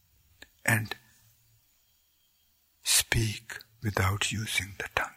and 0.64 0.94
speak 2.85 3.58
without 3.82 4.32
using 4.32 4.75
the 4.78 4.88
tongue. 4.94 5.12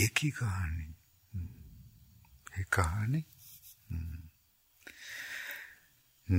एक 0.00 0.18
ही 0.22 0.30
कहानी 0.30 0.84
एक 2.60 2.68
कहानी 2.72 3.24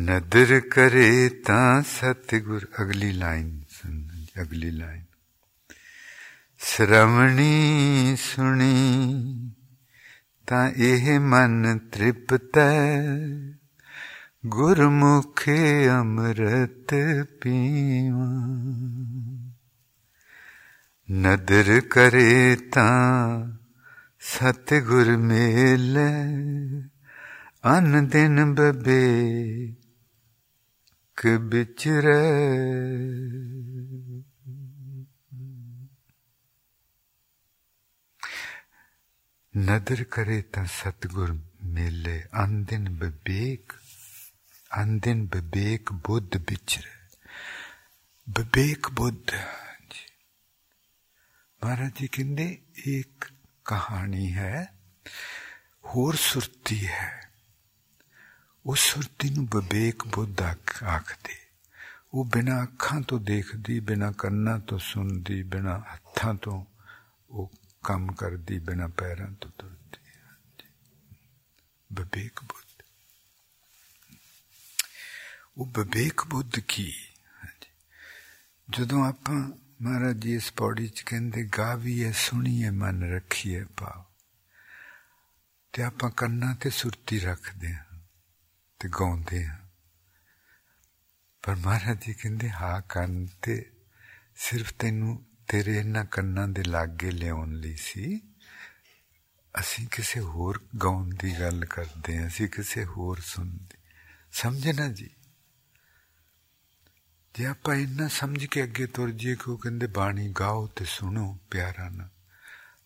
नदर 0.10 0.60
करे 0.74 1.30
ता 1.48 1.62
सतगुर 1.90 2.68
अगली 2.80 3.12
लाइन 3.12 3.50
सुन 3.70 4.28
अगली 4.42 4.72
लाइन 4.72 5.06
श्रवणी 6.61 8.17
सुनी 8.19 8.77
ता 10.49 10.61
एह 10.87 11.05
मन 11.31 11.79
तृप्त 11.95 12.59
गुरमुखे 14.55 15.61
अमृत 15.89 16.95
पीवा 17.43 18.27
नदर 21.09 21.71
करे 21.95 22.55
ता 22.77 22.89
सतगुर 24.33 25.11
मेल 25.29 25.97
अन 27.75 28.09
दिन 28.13 28.45
बबे 28.59 29.03
क 31.19 31.39
बिचरे 31.51 32.21
नदर 39.57 40.03
करे 40.03 40.43
ता 40.43 40.65
सतगुर 40.65 41.31
मेले। 41.63 42.21
अंदिन 42.21 42.89
बबेक 42.99 43.73
अंदिन 44.73 45.27
बबेक 45.27 45.93
बुद्ध 45.93 46.37
बिचरे। 46.37 46.93
बबेक 48.29 48.87
बुद्ध 48.93 49.33
महाराज 51.65 51.93
जी 51.93 52.07
कहते 52.07 52.43
एक 52.91 53.25
कहानी 53.67 54.27
है, 54.27 54.73
होर 55.85 56.17
सुरती 56.17 56.77
है। 56.77 57.31
उस 58.67 58.81
सुरती 58.81 59.31
बबेक 59.31 60.03
बुद्ध 60.07 60.41
आखदे। 60.83 61.37
वो 62.15 62.25
बिना 62.25 62.63
अखा 62.63 63.01
तो 63.01 63.19
देखती 63.19 63.81
बिना 63.81 64.11
कन्ना 64.11 64.59
तो 64.59 64.79
सुनती 64.79 65.43
बिना 65.43 65.75
हथा 65.91 66.33
तो 66.35 66.67
वो 67.78 67.84
ਕੰਮ 67.84 68.12
ਕਰਦੀ 68.12 68.60
ਬਿਨਾ 68.60 68.88
ਪੈਰਾਂ 68.88 69.28
ਤੋਂ 69.28 69.52
ਤੁਰਦੀ 69.58 69.98
ਵਿਵੇਕ 71.94 72.44
ਬੁੱਧ 72.44 72.84
ਉਹ 75.58 75.66
ਵਿਵੇਕ 75.66 76.24
ਬੁੱਧ 76.28 76.60
ਕੀ 76.60 76.94
ਜਦੋਂ 78.78 79.06
ਆਪਾਂ 79.06 79.36
ਮਹਾਰਾਜ 79.82 80.18
ਜੀ 80.18 80.36
ਇਸ 80.36 80.52
ਪੌੜੀ 80.52 80.88
ਚ 80.88 81.02
ਕਹਿੰਦੇ 81.02 81.44
ਗਾਵੀਏ 81.58 82.12
ਸੁਣੀਏ 82.12 82.70
ਮਨ 82.70 83.14
ਰੱਖੀਏ 83.14 83.64
ਭਾਵ 83.64 84.04
ਤੇ 85.74 85.84
ਆਪਾਂ 85.84 86.10
ਕੰਨਾਂ 86.10 86.56
ਤੇ 86.56 86.70
ਸੁਰਤੀ 86.70 87.20
ਰੱਖਦੇ 87.20 87.74
ਹਾਂ 87.74 88.00
ਤੇ 88.80 88.90
ਗਾਉਂਦੇ 88.90 89.46
ਹਾਂ 89.46 89.58
ਪਰ 91.44 91.56
ਮਹਾਰਾਜ 91.56 92.06
ਜੀ 92.06 92.14
ਕਹਿੰਦੇ 92.14 92.50
ਹਾਂ 92.50 92.82
ਕੰਨ 92.82 93.28
ਤੇ 93.42 93.72
ਸਿਰਫ 94.36 94.74
ਤੈਨੂੰ 94.74 95.26
ਤੇਰੇ 95.49 95.79
ਇਹਨਾਂ 95.79 96.05
ਕੰਨਾਂ 96.05 96.49
ਦੇ 96.49 96.63
ਲਾਗੇ 96.63 97.11
ਲਿਆਉਣ 97.11 97.53
ਲਈ 97.53 97.77
ਸੀ। 97.77 98.21
ਅਸੀਂ 99.61 99.87
ਕਿਸੇ 99.87 100.21
ਹੋਰ 100.21 100.69
ਗਾਉਣ 100.83 101.15
ਦੀ 101.15 101.41
ਗੱਲ 101.41 101.65
ਕਰਦੇ 101.65 102.19
ਹਾਂ, 102.19 102.27
ਅਸੀਂ 102.27 102.49
ਕਿਸੇ 102.49 102.85
ਹੋਰ 102.85 103.21
ਸੁਣਦੇ। 103.21 103.79
ਸਮਝਣਾ 104.33 104.89
ਜੀ? 104.89 105.11
ਜੇ 107.35 107.47
ਆਪਾਂ 107.47 107.75
ਇਹਨਾਂ 107.75 108.09
ਸਮਝ 108.09 108.45
ਕੇ 108.45 108.65
ਅੱਗੇ 108.65 108.87
ਤੁਰ 108.87 109.11
ਜੀਏ 109.11 109.35
ਕਿ 109.35 109.51
ਉਹ 109.51 109.59
ਕਹਿੰਦੇ, 109.59 109.87
ਬਾਣੀ 109.87 110.29
ਗਾਓ 110.29 110.67
ਤੇ 110.67 110.85
ਸੁਣੋ 110.85 111.39
ਪਿਆਰਾ 111.51 111.89
ਨਾ। 111.89 112.09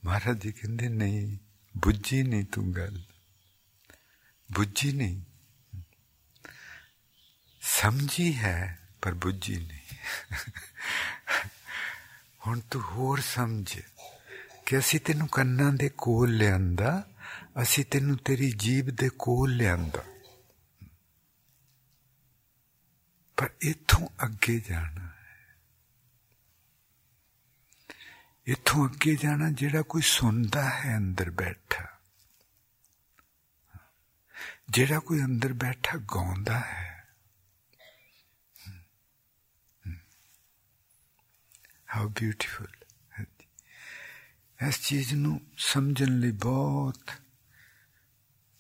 ਮਹਾਰਾਜ 0.05 0.41
ਜੀ 0.41 0.53
ਕਹਿੰਦੇ, 0.53 0.89
ਨਹੀਂ, 0.89 1.39
ਬੁੱਝੀ 1.77 2.23
ਨਹੀਂ 2.23 2.45
ਤੂੰ 2.45 2.73
ਗੱਲ। 2.73 3.03
ਬੁੱਝੀ 4.53 4.93
ਨਹੀਂ। 4.93 5.23
ਸਮਝੀ 7.61 8.35
ਹੈ, 8.35 8.79
ਪਰ 9.03 9.15
ਬੁੱਝੀ 9.15 9.57
ਨਹੀਂ। 9.57 9.97
ਹੁਣ 12.47 12.61
ਤੂੰ 12.61 12.83
ਹੋਰ 12.83 13.21
ਸਮਝ 13.21 13.81
ਕਿ 14.67 14.79
ਅਸੀਂ 14.79 15.01
ਤੈਨੂੰ 15.01 15.29
ਕੰਨਾਂ 15.29 15.73
ਦੇ 15.73 15.89
ਕੋਲ 15.89 16.37
ਲਿਆਂਦਾ, 16.37 17.09
ਅਸੀਂ 17.63 17.85
ਤੈਨੂੰ 17.85 18.17
ਤੇਰੀ 18.17 18.53
ਜੀਬ 18.53 18.87
ਦੇ 18.87 19.09
ਕੋਲ 19.09 19.57
ਲਿਆਂਦਾ। 19.57 20.03
ਪਰ 23.37 23.51
ਇਥੋਂ 23.61 24.09
ਅੱਗੇ 24.25 24.61
ਜਾਣਾ 24.61 25.07
ਹੈ। 25.07 25.57
ਇਥੋਂ 28.47 28.89
ਅੱਗੇ 28.89 29.17
ਜਾਣਾ 29.17 29.51
ਜਿਹੜਾ 29.51 29.83
ਕੋਈ 29.83 30.03
ਸੁਣਦਾ 30.03 30.71
ਹੈ 30.71 30.97
ਅੰਦਰ 30.97 31.31
ਬੈਠਾ। 31.31 31.87
ਜਿਹੜਾ 34.69 34.99
ਕੋਈ 34.99 35.23
ਅੰਦਰ 35.23 35.53
ਬੈਠਾ 35.53 35.99
ਗਾਉਂਦਾ 35.99 36.61
ਹੈ। 36.61 36.92
ਹਾਊ 41.92 42.10
ਬਿਊਟੀਫੁਲ 42.10 42.68
ਇਸ 44.60 44.80
ਚੀਜ਼ 44.82 45.14
ਨੂੰ 45.14 45.40
ਸਮਝਣ 45.58 46.20
ਲਈ 46.20 46.32
ਬਹੁਤ 46.32 47.12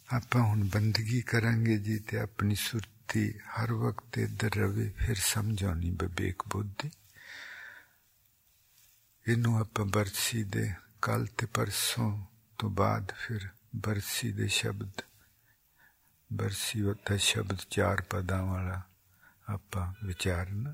ਆਪਾਂ 0.09 0.41
ਹੁਣ 0.41 0.63
ਬੰਦਗੀ 0.63 1.21
ਕਰਾਂਗੇ 1.21 1.77
ਜੀ 1.77 1.97
ਤੇ 1.99 2.19
ਆਪਣੀ 2.19 2.55
ਸੁਰਤੀ 2.55 3.31
ਹਰ 3.55 3.73
ਵਕਤ 3.73 4.17
ਇਧਰ 4.17 4.55
ਰਵੇ 4.55 4.89
ਫਿਰ 4.97 5.15
ਸਮਝਾਉਣੀ 5.15 5.89
ਬਬੇਕ 5.91 6.43
ਬੁੱਧੀ 6.47 6.89
ਇਹਨੂੰ 9.25 9.57
ਆਪਾਂ 9.59 9.85
ਬਰਸੀ 9.85 10.43
ਦੇ 10.43 10.69
ਕੱਲ 11.01 11.25
ਤੇ 11.37 11.45
ਪਰਸੋਂ 11.45 12.11
ਤੋਂ 12.59 12.69
ਬਾਅਦ 12.69 13.11
ਫਿਰ 13.17 13.47
ਬਰਸੀ 13.75 14.31
ਦੇ 14.31 14.47
ਸ਼ਬਦ 14.47 15.01
ਬਰਸੀ 16.29 16.81
ਵਕਤ 16.81 17.13
ਸ਼ਬਦ 17.21 17.61
ਚਾਰ 17.69 18.01
ਪਦਾਂ 18.01 18.41
ਵਾਲਾ 18.43 18.81
ਆਪਾਂ 19.47 19.93
ਵਿਚਾਰਨਾ 20.03 20.73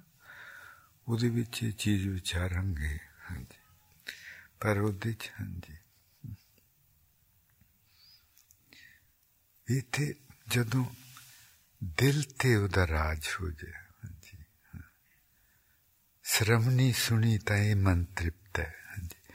ਉਹਦੇ 1.07 1.29
ਵਿੱਚ 1.29 1.63
ਇਹ 1.63 1.71
ਚੀਜ਼ 1.71 2.07
ਵਿਚਾਰਾਂਗੇ 2.07 2.97
ਹਾਂਜੀ 3.31 3.61
ਪਰ 4.59 4.77
ਉਹਦੇ 4.77 5.13
ਚ 5.13 5.31
ਹਾਂਜੀ 5.39 5.77
ਇਥੇ 9.67 10.13
ਜਦੋਂ 10.47 10.85
ਦਿਲ 11.97 12.23
ਤੇ 12.39 12.55
ਉਹਦਾ 12.55 12.87
ਰਾਜ 12.87 13.27
ਹੋ 13.41 13.49
ਜਾਏ 13.49 13.73
ਹਾਂਜੀ 14.05 14.37
ਸ਼ਰਮਣੀ 16.25 16.91
ਸੁਣੀ 16.93 17.37
ਤਾਂ 17.37 17.57
ਇਹ 17.57 17.75
ਮਨ 17.75 18.03
ਤ੍ਰਿਪਤ 18.05 18.59
ਹੈ 18.59 18.73
ਹਾਂਜੀ 18.89 19.33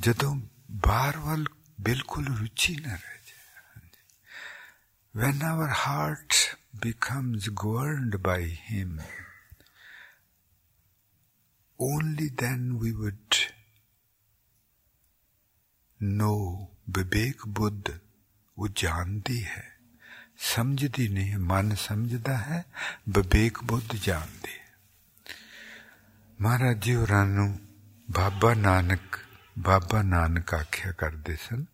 ਜਦੋਂ 0.00 0.34
ਬਾਹਰ 0.86 1.18
ਵੱਲ 1.18 1.46
ਬਿਲਕੁਲ 1.80 2.26
ਰੁਚੀ 2.36 2.76
ਨਾ 2.76 2.94
ਰਹੇ 2.94 3.10
when 5.14 5.42
our 5.42 5.66
heart 5.66 6.56
becomes 6.80 7.48
governed 7.48 8.22
by 8.22 8.42
Him, 8.42 9.00
only 11.81 12.29
then 12.35 12.71
we 12.81 12.91
would 12.91 13.35
know 16.03 16.65
विवेक 16.89 17.47
बुद्ध 17.47 17.99
वो 18.57 18.67
जानती 18.67 19.39
है, 19.39 19.77
समझती 20.37 21.07
नहीं 21.09 21.35
मन 21.35 21.75
समझता 21.75 22.37
है 22.37 22.65
विवेक 23.09 23.57
बुद्ध 23.63 23.95
जानती 23.95 24.51
है। 24.51 24.65
महाराज 26.41 26.81
जी 26.81 26.95
और 26.95 27.07
बाबा 28.09 28.53
नानक 28.53 29.17
बाबा 29.57 30.01
नानक 30.01 30.53
आख्या 30.53 30.91
करते 30.91 31.35
सन। 31.35 31.67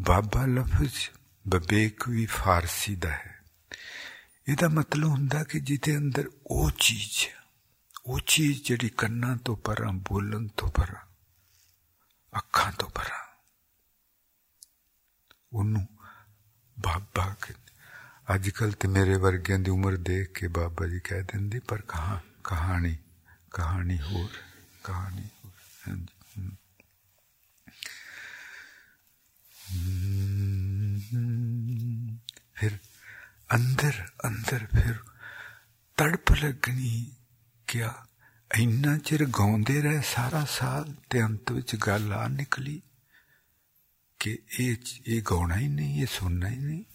बाबा 0.00 0.46
लफज 0.46 1.10
विवेक 1.46 2.04
भी 2.08 2.26
फारसी 2.26 2.96
का 2.96 3.12
है। 3.12 3.42
यदा 4.48 4.68
मतलब 4.68 5.08
होंगे 5.08 5.44
कि 5.44 5.60
जिसे 5.60 5.92
अंदर 5.92 6.26
वो 6.50 6.70
चीज़ 6.70 7.43
ਉਹ 8.05 8.19
ਚੀਜ਼ 8.27 8.61
ਜਿਹੜੀ 8.63 8.89
ਕੰਨਾਂ 8.89 9.35
ਤੋਂ 9.37 9.55
ਪਰਾਂ 9.57 9.93
ਬੋਲਣ 9.93 10.47
ਤੋਂ 10.47 10.69
ਪਰਾਂ 10.71 11.05
ਅੱਖਾਂ 12.37 12.71
ਤੋਂ 12.71 12.89
ਪਰਾਂ 12.89 13.25
ਉਹਨੂੰ 15.53 15.87
ਬਾਬਾ 16.77 17.35
ਕਹਿੰਦੇ 17.41 17.77
ਅੱਜ 18.33 18.49
ਕੱਲ 18.49 18.71
ਤੇ 18.71 18.87
ਮੇਰੇ 18.87 19.15
ਵਰਗਿਆਂ 19.17 19.59
ਦੀ 19.59 19.71
ਉਮਰ 19.71 19.97
ਦੇਖ 19.97 20.31
ਕੇ 20.31 20.47
ਬਾਬਾ 20.47 20.87
ਜੀ 20.87 20.99
ਕਹਿ 20.99 21.23
ਦਿੰਦੇ 21.23 21.59
ਪਰ 21.59 21.81
ਕਹਾ 21.81 22.19
ਕਹਾਣੀ 22.43 22.97
ਕਹਾਣੀ 23.51 23.99
ਹੋਰ 24.01 24.29
ਕਹਾਣੀ 24.83 25.27
ਹੋਰ 25.45 25.51
ਹਾਂਜੀ 25.87 26.57
ਫਿਰ 32.55 32.77
ਅੰਦਰ 33.55 34.05
ਅੰਦਰ 34.25 34.65
ਫਿਰ 34.65 34.93
ਤੜਪ 35.97 36.31
ਲੱਗਣੀ 36.31 37.11
ਕਿਆ 37.67 37.93
ਇੰਨਾ 38.51 38.97
ਚਿਰ 38.97 39.25
ਗਾਉਂਦੇ 39.25 39.81
ਰਹੇ 39.81 40.01
ਸਾਰਾ 40.01 40.45
ਸਾਲ 40.45 40.95
ਤੇ 41.09 41.23
ਅੰਤ 41.23 41.51
ਵਿੱਚ 41.51 41.75
ਗੱਲ 41.75 42.13
ਆ 42.13 42.27
ਨਿਕਲੀ 42.27 42.81
ਕਿ 44.19 44.37
ਇਹ 44.59 44.75
ਇਹ 45.07 45.21
ਗਾਉਣਾ 45.21 45.55
ਹੀ 45.55 45.67
ਨਹੀਂ 45.67 46.01
ਇਹ 46.01 46.07
ਸੁਣਨਾ 46.07 46.49
ਹੀ 46.49 46.57
ਨਹੀਂ 46.57 46.85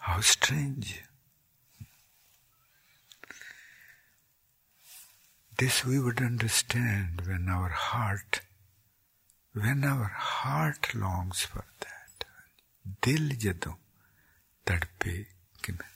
How 0.00 0.20
strange. 0.20 0.90
This 5.58 5.84
we 5.84 5.98
would 5.98 6.20
understand 6.20 7.22
when 7.26 7.48
our 7.48 7.70
heart, 7.86 8.40
when 9.54 9.82
our 9.84 10.10
heart 10.26 10.94
longs 10.94 11.40
for 11.52 11.64
that. 11.80 12.26
ਦਿਲ 13.02 13.34
ਜਦੋਂ 13.36 13.74
ਤੜਪੇ 14.66 15.24
ਕਿ 15.62 15.72
ਮੈਂ 15.72 15.90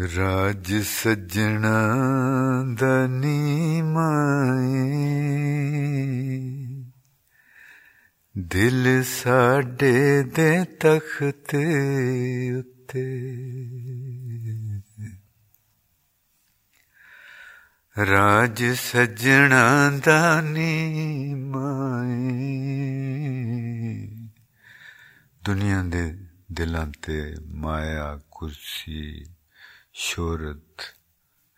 ਰਾਜ 0.00 0.74
ਸੱਜਣਾ 0.74 1.94
ਦਨੀ 2.78 3.82
ਮਾਏ। 3.82 4.92
ਦਿਲ 8.38 9.02
ਸਾਡੇ 9.02 10.22
ਦੇ 10.22 10.64
ਤਖਤ 10.64 11.54
ਉੱਤੇ। 12.58 13.28
ਰਾਜ 18.10 18.64
ਸੱਜਣਾ 18.64 19.92
ਦਾ 20.04 20.40
ਨੀ 20.40 21.34
ਮਾਏ। 21.34 22.28
ਦੁਨੀਆ 25.44 25.82
ਦੇ 25.82 26.16
ਦਿਲਾਂ 26.52 26.86
ਤੇ 27.02 27.34
ਮਾਇਆ 27.46 28.20
ਕੁਰਸੀ 28.30 29.24
ਸ਼ੋਹਰਤ 29.94 30.82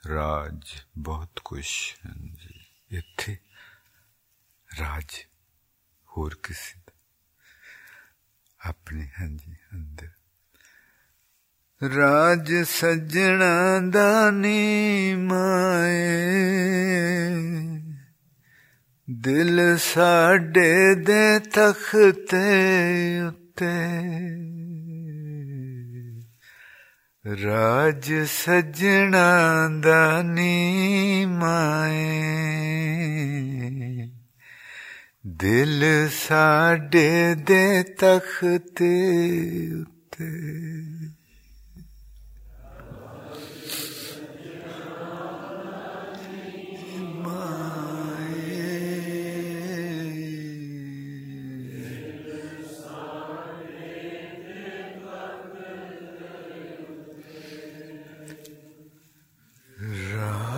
ਰਾਜ, 0.09 0.63
ਬਹੁਤ 0.99 1.41
ਕੁਛ 1.45 1.95
ਜੀ 2.23 2.65
ਇੱਥੇ 2.91 3.37
ਰਾਜ 4.81 5.27
ਹੋਰ 6.09 6.37
ਕਿਸੇ 6.43 6.81
ਦਾ? 6.87 6.93
ਆਪਣੇ, 8.71 9.09
ਹਾਂਜੀ, 9.21 9.57
ਅੰਦਰ। 9.75 10.09
ਰਾਜ 11.89 12.55
ਸੱਜਣਾ 12.55 13.81
ਦਾ 13.91 14.31
ਨੀ 14.31 15.15
ਮਾਏ 15.15 16.09
ਦਿਲ 19.11 19.79
ਸਾਡੇ 19.79 20.95
ਦੇ 20.95 21.39
ਤਖਤੇ 21.39 22.43
ਉੱਤੇ। 23.21 23.95
ਰਾਜ 27.27 28.13
ਸੱਜਣਾ 28.27 29.69
ਦਾ 29.83 30.23
ਨੀ 30.23 31.25
ਮਾਏ 31.27 32.13
ਦਿਲ 35.27 36.09
ਸਾਡੇ 36.13 37.35
ਦੇ 37.35 37.83
ਤਖਤ 37.83 38.83
ਉੱਤੇ। 39.81 40.31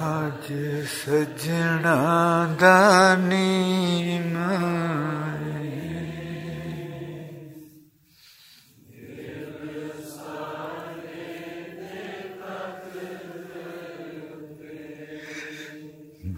आज 0.07 0.47
सजना 0.91 1.97
दानी 2.63 3.47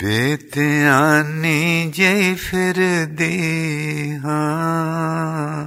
बेत 0.00 0.56
आनी 0.88 1.90
जे 1.90 2.12
फिर 2.34 2.76
दे 3.18 3.34
हाँ 4.24 5.64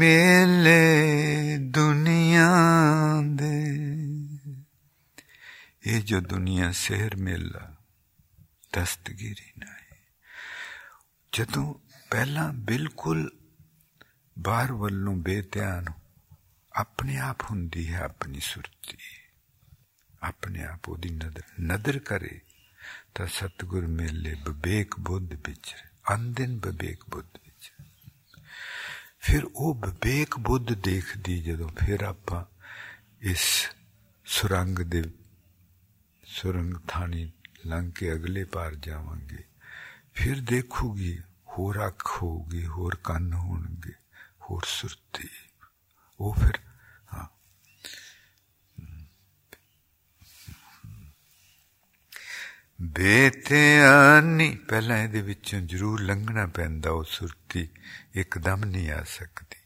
मेले 0.00 0.82
दुनिया 1.76 2.48
ਇਹ 5.85 6.01
ਜੋ 6.01 6.19
ਦੁਨੀਆ 6.19 6.71
ਸਹਿਰ 6.71 7.15
ਮੇਲਾ 7.15 7.75
ਦਸਤਗੀਰੀ 8.73 9.51
ਨਹੀਂ 9.57 9.97
ਜਦੋਂ 11.33 11.73
ਪਹਿਲਾਂ 12.11 12.51
ਬਿਲਕੁਲ 12.53 13.29
ਬਾਹਰ 14.37 14.71
ਵੱਲੋਂ 14.73 15.15
ਬੇਧਿਆਨ 15.15 15.85
ਆਪਣੇ 16.71 17.17
ਆਪ 17.19 17.43
ਹੁੰਦੀ 17.51 17.87
ਹੈ 17.93 18.01
ਆਪਣੀ 18.03 18.39
ਸੁਰਤੀ 18.39 18.97
ਆਪਣੇ 20.23 20.63
ਆਪ 20.63 20.89
ਉਹਦੀ 20.89 21.09
ਨਦਰ 21.09 21.43
ਨਦਰ 21.61 21.99
ਕਰੇ 21.99 22.39
ਤਾਂ 23.15 23.27
ਸਤਗੁਰ 23.27 23.87
ਮੇਲੇ 23.87 24.33
ਵਿਵੇਕ 24.45 24.99
ਬੁੱਧ 24.99 25.33
ਵਿੱਚ 25.47 25.75
ਅੰਦਿਨ 26.13 26.57
ਵਿਵੇਕ 26.57 27.03
ਬੁੱਧ 27.09 27.37
ਵਿੱਚ 27.45 27.71
ਫਿਰ 29.19 29.45
ਉਹ 29.45 29.73
ਵਿਵੇਕ 29.75 30.37
ਬੁੱਧ 30.39 30.73
ਦੇਖਦੀ 30.73 31.41
ਜਦੋਂ 31.41 31.69
ਫਿਰ 31.79 32.03
ਆਪਾਂ 32.03 32.43
ਇਸ 33.21 33.45
ਸੁਰੰਗ 34.25 34.79
ਦੇ 34.79 35.03
ਸੁਰੰਗ 36.29 36.75
ਥਾਣੀ 36.87 37.31
ਲੰਘ 37.65 37.91
ਕੇ 37.91 38.13
ਅਗਲੇ 38.13 38.43
ਪਾਰ 38.53 38.75
ਜਾਵਾਂਗੇ 38.75 39.43
ਫਿਰ 40.13 40.41
ਦੇਖੂਗੀ 40.41 41.17
ਹੋਰ 41.47 41.85
ਅੱਖ 41.87 42.07
ਹੋਊਗੀ 42.21 42.65
ਹੋਰ 42.67 42.95
ਕੰਨ 43.03 43.33
ਹੋਣਗੇ 43.33 43.93
ਹੋਰ 44.41 44.63
ਸੁਰਤੀ 44.67 45.29
ਉਹ 46.19 46.33
ਫਿਰ 46.33 46.59
ਹਾਂ 47.13 47.27
ਬੇਤਿਆਨੀ 53.15 54.49
ਪਹਿਲਾਂ 54.69 54.97
ਇਹਦੇ 54.97 55.21
ਵਿੱਚੋਂ 55.21 55.59
ਜ਼ਰੂਰ 55.61 56.01
ਲੰਘਣਾ 56.01 56.45
ਪੈਂਦਾ 56.55 56.89
ਉਹ 56.91 57.03
ਸੁਰਤੀ 57.09 57.67
ਇੱਕਦਮ 58.15 58.65
ਨਹੀਂ 58.65 58.91
ਆ 58.91 59.03
ਸਕਦੀ 59.03 59.63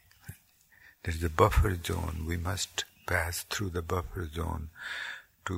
there 1.06 1.16
is 1.16 1.24
a 1.24 1.30
buffer 1.30 1.70
zone 1.88 2.18
we 2.30 2.38
must 2.38 2.82
pass 3.08 3.38
through 3.52 3.70
the 3.70 3.84
buffer 3.92 4.24
zone 4.38 4.66
to 5.46 5.56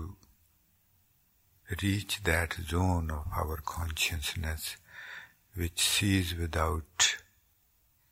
reach 1.82 2.22
that 2.24 2.54
zone 2.68 3.10
of 3.10 3.26
our 3.36 3.58
consciousness 3.64 4.76
which 5.54 5.80
sees 5.80 6.34
without 6.34 7.16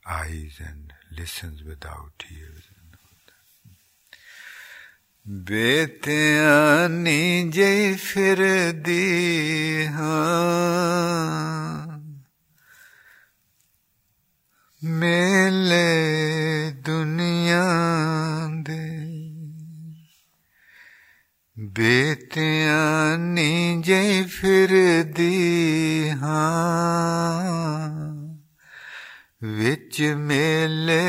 eyes 0.06 0.58
and 0.58 0.92
listens 1.16 1.62
without 1.62 2.24
ears. 2.30 2.64
Bettiah 5.24 6.88
निजे 6.92 7.94
फिर 7.96 8.40
दी 8.84 9.88
मेले 15.00 15.88
दुनिया 16.84 17.64
दे 18.68 19.13
बेटियाँ 21.58 23.16
नीजे 23.18 24.24
फिर 24.24 24.68
दी 25.04 26.08
हाँ। 26.08 26.74
विच 29.42 30.00
मेले 30.00 31.04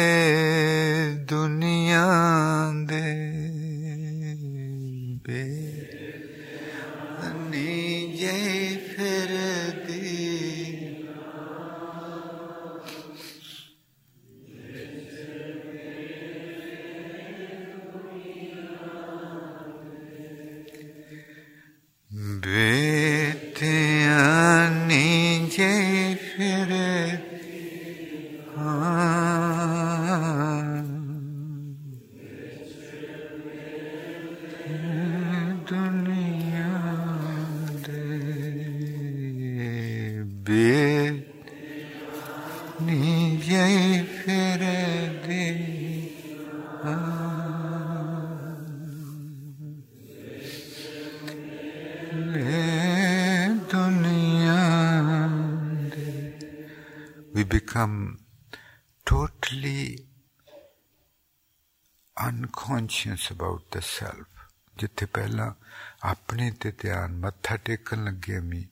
दुनिया 1.16 1.65
unconscious 63.05 63.31
about 63.31 63.63
the 63.73 63.83
self 63.87 64.27
ਜਿੱਥੇ 64.77 65.07
ਪਹਿਲਾਂ 65.07 65.53
ਆਪਣੇ 66.05 66.51
ਤੇ 66.51 66.71
ਧਿਆਨ 66.73 67.17
ਮੱਥਾ 67.17 67.57
ਟੇਕਣ 67.57 68.05
ਲੱਗੇ 68.05 68.39
ਮੀ 68.41 68.67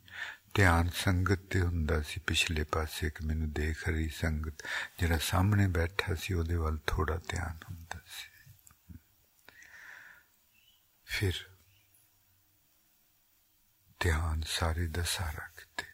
ਧਿਆਨ 0.54 0.88
ਸੰਗਤ 0.94 1.40
ਤੇ 1.50 1.60
ਹੁੰਦਾ 1.60 2.00
ਸੀ 2.02 2.20
ਪਿਛਲੇ 2.26 2.64
ਪਾਸੇ 2.64 3.10
ਕਿ 3.10 3.26
ਮੈਨੂੰ 3.26 3.50
ਦੇਖ 3.52 3.86
ਰਹੀ 3.88 4.08
ਸੰਗਤ 4.08 4.62
ਜਿਹੜਾ 4.98 5.18
ਸਾਹਮਣੇ 5.18 5.66
ਬੈਠਾ 5.68 6.14
ਸੀ 6.14 6.34
ਉਹਦੇ 6.34 6.56
ਵੱਲ 6.56 6.78
ਥੋੜਾ 6.86 7.16
ਧਿਆਨ 7.28 7.58
ਹੁੰਦਾ 7.70 8.00
ਸੀ 8.06 8.98
ਫਿਰ 11.06 11.44
ਧਿਆਨ 14.00 14.42
ਸਾਰੇ 14.48 14.86
ਦਾ 14.88 15.02
ਸਾਰਾ 15.02 15.48
ਕਿਤੇ 15.56 15.86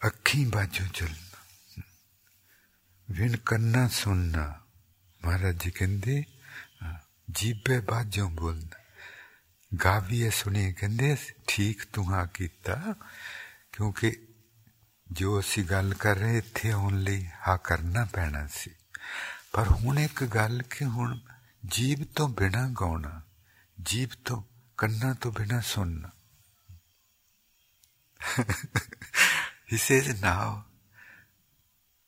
ਅੱਖੀਂ 0.00 0.46
ਬਾਝੋਂ 0.46 0.86
ਚੱਲਣਾ 0.86 1.25
ਵਿਣ 3.16 3.36
ਕੰਨਾ 3.36 3.88
ਸੁਣਨਾ 3.88 4.60
ਮਹਾਰਾਜ 5.24 5.62
ਜੀ 5.64 5.70
ਕਹਿੰਦੇ 5.70 6.24
ਜੀਬੇ 7.30 7.80
ਬਾਝੋਂ 7.80 8.30
ਬੋਲਣਾ 8.30 8.80
ਗਾਵੀਏ 9.84 10.30
ਸੁਣੀ 10.30 10.72
ਕਹਿੰਦੇ 10.72 11.16
ਠੀਕ 11.46 11.84
ਤੂੰ 11.92 12.14
ਆ 12.14 12.24
ਕੀਤਾ 12.26 12.94
ਕਿਉਂਕਿ 13.72 14.26
ਜੋ 15.12 15.40
ਅਸੀਂ 15.40 15.64
ਗੱਲ 15.64 15.94
ਕਰ 15.94 16.16
ਰਹੇ 16.16 16.38
ਇੱਥੇ 16.38 16.70
ਆਉਣ 16.70 17.00
ਲਈ 17.00 17.28
ਆ 17.48 17.56
ਕਰਨਾ 17.56 18.04
ਪੈਣਾ 18.04 18.46
ਸੀ 18.46 18.70
ਪਰ 19.52 19.68
ਹੁਣ 19.68 19.98
ਇੱਕ 19.98 20.24
ਗੱਲ 20.24 20.62
ਕਿ 20.62 20.84
ਹੁਣ 20.84 21.18
ਜੀਬ 21.66 22.04
ਤੋਂ 22.16 22.28
ਬਿਨਾ 22.28 22.68
ਗਾਉਣਾ 22.80 23.22
ਜੀਬ 23.82 24.10
ਤੋਂ 24.24 24.42
ਕੰਨਾਂ 24.78 25.14
ਤੋਂ 25.14 25.32
ਬਿਨਾ 25.32 25.60
ਸੁਣਨਾ 25.60 26.10
he 29.66 29.76
says 29.76 30.22
now 30.22 30.64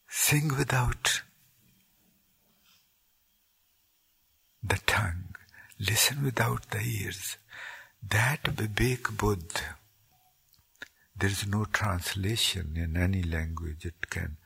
sing 0.09 0.49
without 0.57 1.21
the 4.63 4.79
tongue 4.85 5.35
listen 5.79 6.23
without 6.23 6.69
the 6.71 6.81
ears 6.81 7.37
that 8.07 8.43
Vivek 8.43 9.17
Buddha, 9.17 9.77
there 11.17 11.29
is 11.29 11.47
no 11.47 11.65
translation 11.65 12.73
in 12.75 12.97
any 12.97 13.23
language. 13.23 13.85
It 13.85 14.09
can, 14.09 14.37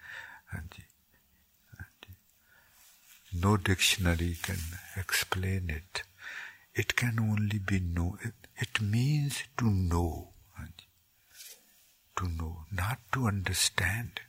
no 3.34 3.58
dictionary 3.58 4.38
can 4.41 4.60
explain 4.95 5.69
it. 5.69 6.04
It 6.76 6.95
can 6.95 7.19
only 7.19 7.60
be 7.60 7.80
know. 7.80 8.17
It, 8.23 8.34
it 8.58 8.82
means 8.82 9.43
to 9.58 9.65
know. 9.65 10.30
To 12.17 12.28
know, 12.28 12.65
not 12.71 12.99
to 13.13 13.26
understand. 13.26 14.21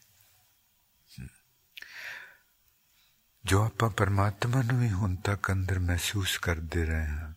ਜੋ 3.43 3.61
ਆਪਾਂ 3.65 3.89
ਪਰਮਾਤਮਾ 3.89 4.61
ਨੂੰ 4.61 4.79
ਵੀ 4.79 4.89
ਹੁਣ 4.89 5.15
ਤੱਕ 5.15 5.51
ਅੰਦਰ 5.51 5.79
ਮਹਿਸੂਸ 5.79 6.37
ਕਰਦੇ 6.37 6.85
ਰਹੇ 6.85 7.05
ਹਾਂ 7.05 7.33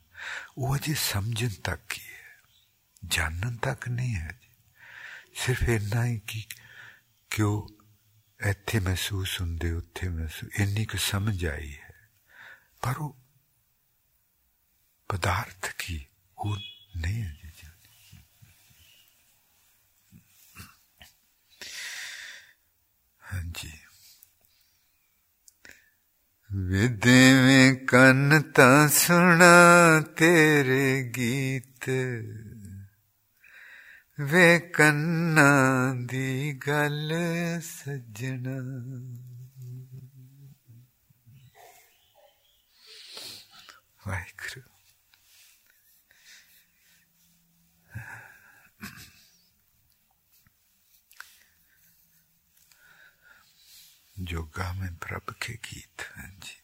ਉਹ 0.59 0.77
ਅਜੇ 0.77 0.95
ਸਮਝਣ 0.95 1.49
ਤੱਕ 1.65 1.93
ਹੀ 1.93 2.03
ਹੈ 2.05 2.41
ਜਾਣਨ 3.07 3.57
ਤੱਕ 3.57 3.89
ਨਹੀਂ 3.89 4.15
ਹੈ 4.15 4.39
ਸਿਰਫ 5.35 5.63
ਇੰਨਾ 5.69 6.05
ਹੀ 6.07 6.19
ਕਿ 6.27 6.43
ਕਿਉਂ 7.31 7.69
ਇੱਥੇ 8.41 8.81
ਮਹਿਸੂਸ 8.81 9.41
ਹੁੰਦੇ 9.41 9.71
ਉੱਥੇ 9.73 10.09
ਮਹਿਸੂਸ 10.09 10.61
ਇੰਨੀ 10.61 10.85
ਕੁ 10.85 10.99
ਸਮਝ 10.99 11.45
ਆਈ 11.47 11.73
ਹੈ 11.73 11.95
ਪਰ 12.83 12.99
ਉਹ 12.99 13.17
ਪਦਾਰਥ 15.11 15.73
ਕੀ 15.79 16.05
ਉਹ 16.39 16.57
ਨਹੀਂ 16.97 17.23
ਹੈ 17.23 17.43
विदे 26.54 27.34
में 27.34 27.86
कन 27.86 28.54
सुना 28.92 30.00
तेरे 30.02 31.04
गीत। 31.04 31.90
वे 34.20 34.60
कन्ना 34.60 35.52
दी 35.94 36.54
गल 36.54 37.10
सजना। 37.60 38.58
वाहेगुरु। 44.08 44.77
जोगा 54.17 54.73
में 54.73 54.97
प्रभ 54.97 55.35
के 55.41 55.53
गीत 55.65 56.03
हैं 56.17 56.31
जी 56.41 56.61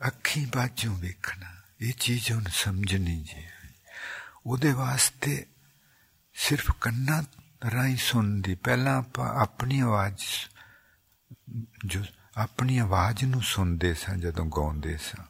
ਅੱਖੀ 0.00 0.44
ਬਾਝੋਂ 0.46 0.96
ਵੇਖਣਾ 0.96 1.52
ਇਹ 1.80 1.92
ਚੀਜ਼ 2.00 2.30
ਹੁਣ 2.32 2.44
ਸਮਝਣੀ 2.52 3.16
ਜੀ 3.22 3.46
ਉਹਦੇ 4.46 4.72
ਵਾਸਤੇ 4.72 5.46
ਸਿਰਫ 6.36 6.70
ਕੰਨਾਂ 6.80 7.22
ਰਾਹੀਂ 7.70 7.96
ਸੁਣਦੀ 7.96 8.54
ਪਹਿਲਾਂ 8.54 8.96
ਆਪਾਂ 8.98 9.28
ਆਪਣੀ 9.42 9.80
ਆਵਾਜ਼ 9.80 10.24
ਜੋ 11.86 12.04
ਆਪਣੀ 12.36 12.78
ਆਵਾਜ਼ 12.78 13.24
ਨੂੰ 13.24 13.42
ਸੁਣਦੇ 13.42 13.92
ਸਾਂ 13.94 14.16
ਜਦੋਂ 14.16 14.46
ਗਾਉਂਦੇ 14.46 14.96
ਸਾਂ 14.96 15.24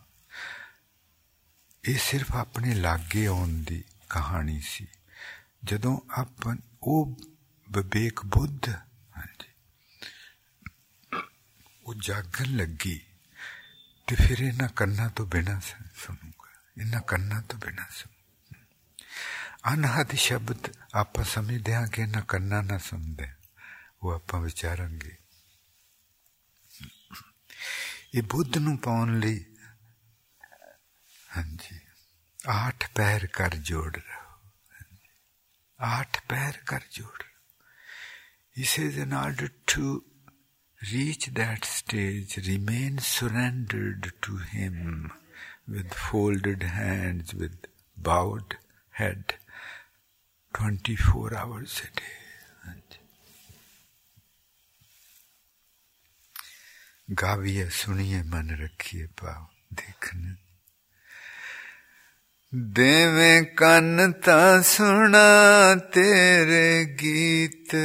ਇਹ 1.85 1.98
ਸਿਰਫ 1.98 2.33
ਆਪਣੇ 2.37 2.74
ਲਾਗੇ 2.74 3.26
ਆਉਣ 3.26 3.62
ਦੀ 3.62 3.85
ਕਹਾਣੀ 4.11 4.61
ਸੀ 4.61 4.87
ਜਦੋਂ 5.64 5.98
ਆਪਾਂ 6.18 6.54
ਉਹ 6.83 7.16
ਵਿਵੇਕ 7.68 8.24
ਬੁੱਧ 8.26 8.68
ਹਾਂਜੀ 9.16 9.52
ਉਹ 11.87 11.94
ਜਾਗਣ 11.94 12.56
ਲੱਗੀ 12.56 13.00
ਤੇ 14.09 14.16
ਫਿਰ 14.16 14.40
ਇਹਨਾਂ 14.40 14.68
ਕੰਨਾਂ 14.68 15.09
ਤੋਂ 15.11 15.26
ਬਿਨਾ 15.26 15.59
ਸੁਣੂਗਾ 15.61 16.48
ਇਹਨਾਂ 16.78 17.00
ਕੰਨਾਂ 17.02 17.42
ਤੋਂ 17.42 17.59
ਬਿਨਾ 17.59 17.87
ਸੁਣ 17.90 18.18
ਅਨਹਦ 19.72 20.14
ਸ਼ਬਦ 20.16 20.70
ਆਪਾਂ 20.94 21.24
ਸਮਝਦੇ 21.24 21.74
ਹਾਂ 21.74 21.87
ਕਿ 21.87 22.02
ਇਹਨਾਂ 22.02 22.22
ਕੰਨਾਂ 22.22 22.62
ਨਾਲ 22.62 22.78
ਸੁਣਦੇ 22.78 23.28
ਉਹ 24.02 24.12
ਆਪਾਂ 24.12 24.40
ਵਿਚਾਰਾਂਗੇ 24.40 25.16
ਇਹ 28.14 28.22
ਬੁੱਧ 28.22 28.56
ਨੂੰ 28.59 28.76
ਪਾਉਣ 28.78 29.18
ਲਈ 29.20 29.44
ਹਾਂਜੀ 31.28 31.80
ਆਠ 32.48 32.87
ਪੈਰ 32.94 33.26
ਕਰ 33.26 33.56
ਜੋੜ 33.56 33.96
ਰਹੋ 33.96 34.23
आठ 35.80 36.20
पैर 36.28 36.56
कर 36.68 36.83
जोड़ 36.92 37.22
He 38.52 38.64
says, 38.64 38.96
in 38.98 39.12
order 39.12 39.48
to 39.68 40.04
reach 40.92 41.26
that 41.35 41.64
stage, 41.64 42.37
remain 42.48 42.98
surrendered 42.98 44.12
to 44.22 44.37
Him 44.38 45.12
with 45.68 45.94
folded 45.94 46.64
hands, 46.64 47.33
with 47.33 47.66
bowed 47.96 48.56
head, 48.90 49.35
24 50.52 51.35
hours 51.35 51.83
a 51.85 51.96
day. 52.00 52.16
गाविए 57.11 57.64
सुनिए 57.74 58.22
मन 58.22 58.50
रखिए 58.61 59.06
पाव 59.20 59.46
देखने 59.74 60.43
देवे 62.57 63.41
कन 63.41 64.13
ता 64.25 64.61
सुना 64.61 65.75
तेरे 65.75 66.85
गीत, 66.85 67.75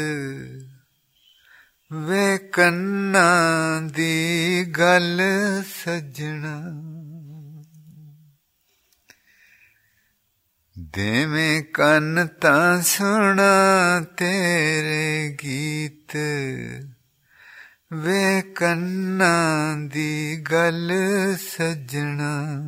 वे 1.93 2.39
कन्ना 2.39 3.25
दी 3.81 4.65
गल 4.65 5.19
सजना। 5.63 6.55
देवे 10.77 11.61
कन 11.61 12.29
ता 12.43 12.81
सुना 12.81 14.01
तेरे 14.01 15.29
गीत, 15.29 16.17
वे 17.93 18.41
कन्ना 18.41 19.35
दी 19.75 20.37
गल 20.37 20.89
सजना। 21.41 22.61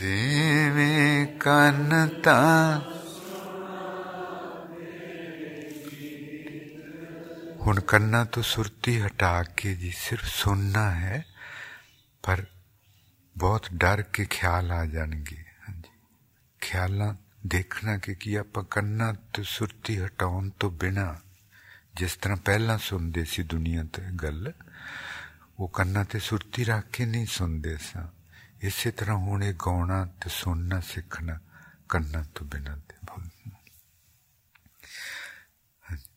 ਦੇਵੇਂ 0.00 1.26
ਕੰਨ 1.40 2.08
ਤਾਂ 2.22 2.80
ਹੁਣ 7.60 7.80
ਕੰਨਾਂ 7.80 8.24
ਤੋਂ 8.24 8.42
ਸੁਰਤੀ 8.42 9.00
ਹਟਾ 9.02 9.42
ਕੇ 9.56 9.74
ਜੀ 9.74 9.90
ਸਿਰਫ 9.96 10.24
ਸੁਣਨਾ 10.24 10.90
ਹੈ 10.90 11.24
ਪਰ 12.22 12.44
ਬਹੁਤ 13.36 13.66
ਡਰ 13.74 14.02
ਕੇ 14.02 14.26
ਖਿਆਲ 14.30 14.72
ਆ 14.72 14.84
ਜਾਣਗੇ 14.86 15.36
ਹਾਂਜੀ 15.36 15.90
ਖਿਆਲਾਂ 16.60 17.14
ਦੇਖਣਾ 17.46 17.98
ਕਿ 17.98 18.14
ਕੀ 18.14 18.34
ਆਪਾਂ 18.34 18.64
ਕੰਨਾਂ 18.64 19.14
ਤੋਂ 19.32 19.44
ਸੁਰਤੀ 19.44 19.98
ਹਟਾਉਣ 20.00 20.50
ਤੋਂ 20.50 20.70
ਬਿਨਾ 20.70 21.20
ਜਿਸ 21.96 22.16
ਤਰ੍ਹਾਂ 22.16 22.36
ਪਹਿਲਾਂ 22.36 22.78
ਸੁਣਦੇ 22.78 23.24
ਸੀ 23.24 23.42
ਦੁਨੀਆ 23.42 23.84
ਤੇ 23.92 24.02
ਗੱਲ 24.22 24.52
ਉਹ 25.58 25.68
ਕੰਨਾਂ 25.68 26.04
ਤੇ 26.04 26.18
ਸੁਰਤੀ 26.18 26.64
ਰੱਖ 26.64 26.86
ਕੇ 26.92 27.06
ਨਹੀਂ 27.06 27.26
ਸੁਣਦੇ 27.26 27.76
ਸਾਂ 27.76 28.06
ਇਸੇ 28.62 28.90
ਤਰ੍ਹਾਂ 28.90 29.16
ਹੁਣ 29.16 29.44
ਇਹ 29.44 29.54
ਗਾਉਣਾ 29.54 30.04
ਤੇ 30.04 30.28
ਸੁਣਨਾ 30.28 30.80
ਸਿੱਖਣਾ 30.80 31.38
ਕੰਨਾਂ 31.88 32.24
ਤੋਂ 32.34 32.46
ਬਿਨਾ 32.46 32.76
ਤੇ 32.76 32.96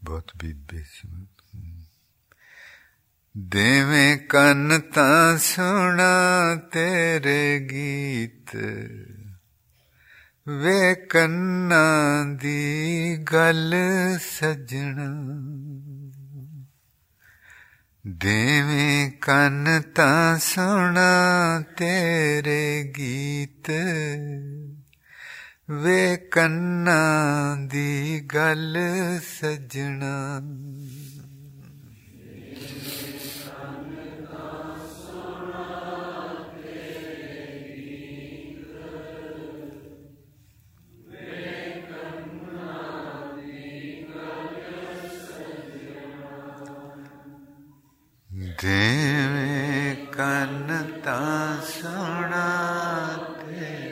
ਬਹੁਤ 0.03 0.31
ਬੀਬੇ 0.37 0.83
ਸੀ 0.83 1.09
ਦੇਵੇਂ 3.37 4.17
ਕੰਨ 4.17 4.79
ਤਾਂ 4.79 5.37
ਸੁਣਾ 5.37 6.55
ਤੇਰੇ 6.55 7.67
ਗੀਤ 7.71 8.55
ਵੇ 10.47 10.95
ਕੰਨਾਂ 10.95 12.25
ਦੀ 12.25 13.17
ਗੱਲ 13.17 13.75
ਸਜਣਾ 14.21 15.09
ਦੇਵੇਂ 18.06 19.10
ਕੰਨ 19.10 19.82
ਤਾਂ 19.94 20.38
ਸੁਣਾ 20.38 21.62
ਤੇਰੇ 21.76 22.92
ਗੀਤ। 22.98 23.70
ਵੇ 25.70 26.16
ਕੰਨਾਂ 26.16 27.56
ਦੀ 27.56 28.20
ਗੱਲ 28.34 28.76
ਸਜਣਾ। 29.40 30.40
ਦੇਵੇਂ 48.63 49.95
ਕੰਨ 50.13 50.67
ਤਾਂ 51.03 51.61
ਸੁਣਾ 51.61 52.45
ਤੇ 53.41 53.89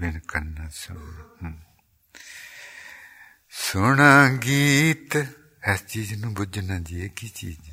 ਬਿਨ 0.00 0.18
ਕੰਨ 0.28 0.68
ਸੁਣ 0.72 1.52
ਸੁਣਾ 3.52 4.28
ਗੀਤ 4.44 5.16
ਇਸ 5.16 5.84
ਚੀਜ਼ 5.88 6.14
ਨੂੰ 6.14 6.34
ਬੁੱਝਣਾ 6.34 6.78
ਜੀ 6.78 7.00
ਇਹ 7.00 7.10
ਕੀ 7.16 7.28
ਚੀਜ਼ 7.28 7.67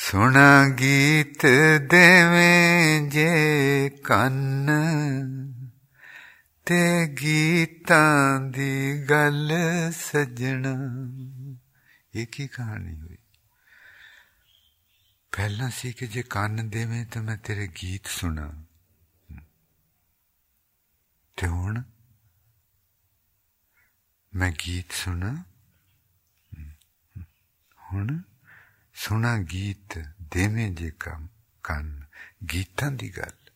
सुना 0.00 0.68
गीत 0.68 1.38
देवे 1.80 3.10
जे 3.10 3.88
कन्न 3.88 4.68
ते 6.66 7.08
गीता 7.08 8.38
दी 8.38 8.98
गल 8.98 9.48
सजना। 9.92 10.74
एक 12.20 12.30
ही 12.38 12.46
कहानी 12.46 12.96
हुई? 12.96 13.18
पहला 15.36 15.68
सी 15.68 15.92
कि 15.92 16.06
जे 16.06 16.22
कन 16.22 16.68
देवे 16.68 17.04
तो 17.04 17.22
मैं 17.22 17.38
तेरे 17.38 17.66
गीत 17.66 18.06
सुना। 18.06 18.66
ते 21.38 21.46
हुन 21.46 21.84
मैं 24.34 24.52
गीत 24.52 24.92
सुना। 24.92 25.44
हुन 27.92 28.24
ਸੁਣਾ 29.00 29.38
ਗੀਤ 29.38 29.98
ਦੇਵੇਂ 30.20 30.70
ਜੇ 30.70 30.90
ਕੰਮ 30.90 31.28
ਕੰਨ, 31.64 32.04
ਗੀਤਾਂ 32.52 32.90
ਦੀ 32.90 33.16
ਗੱਲ। 33.16 33.50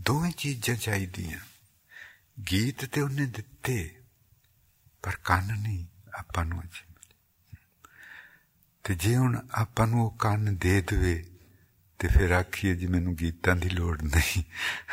ਦੋਵੇਂ 0.00 0.32
ਚੀਜ਼ਾਂ 0.32 0.76
ਚਾਹੀਦੀਆਂ। 0.76 1.38
ਗੀਤ 2.50 2.84
ਤੇ 2.84 3.00
ਉਹਨੇ 3.00 3.26
ਦਿੱਤੇ, 3.26 4.02
ਪਰ 5.02 5.16
ਕੰਨ 5.24 5.60
ਨਹੀਂ 5.60 5.86
ਆਪਾਂ 6.14 6.44
ਨੂੰ 6.44 6.62
ਅਜੇ 6.62 6.94
ਤੇ 8.84 8.94
ਜੇ 8.94 9.16
ਹੁਣ 9.16 9.48
ਆਪਾਂ 9.50 9.86
ਨੂੰ 9.86 10.04
ਉਹ 10.04 10.16
ਕੰਨ 10.16 10.56
ਦੇ 10.56 10.80
ਦੇਵੇ, 10.80 11.38
ਤੇ 11.98 12.08
ਫਿਰ 12.08 12.30
ਆਖੀਏ 12.30 12.76
ਜੀ 12.76 12.86
ਮੈਨੂੰ 12.86 13.14
ਗੀਤਾਂ 13.14 13.56
ਦੀ 13.56 13.68
ਲੋੜ 13.68 14.02
ਨਹੀਂ। 14.02 14.44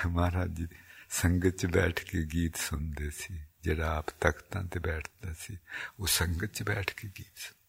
ਮਹਾਰਾਜ 0.08 0.50
ਜੀ, 0.50 0.68
ਸੰਗਤ 1.10 1.50
'ਚ 1.50 1.66
ਬੈਠ 1.66 2.00
ਕੇ 2.00 2.26
ਗੀਤ 2.34 2.56
ਸੁਣਦੇ 2.56 3.10
ਸੀ, 3.10 3.46
ਜਿਹੜਾ 3.64 3.98
ਆਪ 3.98 4.10
ਤਖਤਾਂ 4.10 4.64
ਤੇ 4.64 4.80
ਬੈਠਦਾ 4.80 5.34
ਸੀ, 5.40 5.58
ਉਹ 6.00 6.08
ਸੰਗਤ 6.08 6.46
'ਚ 6.46 6.64
ਬੈਠ 6.64 6.94
ਕੇ 6.94 7.08
ਗੀਤ 7.08 7.38
ਸੁਣਦਾ 7.38 7.63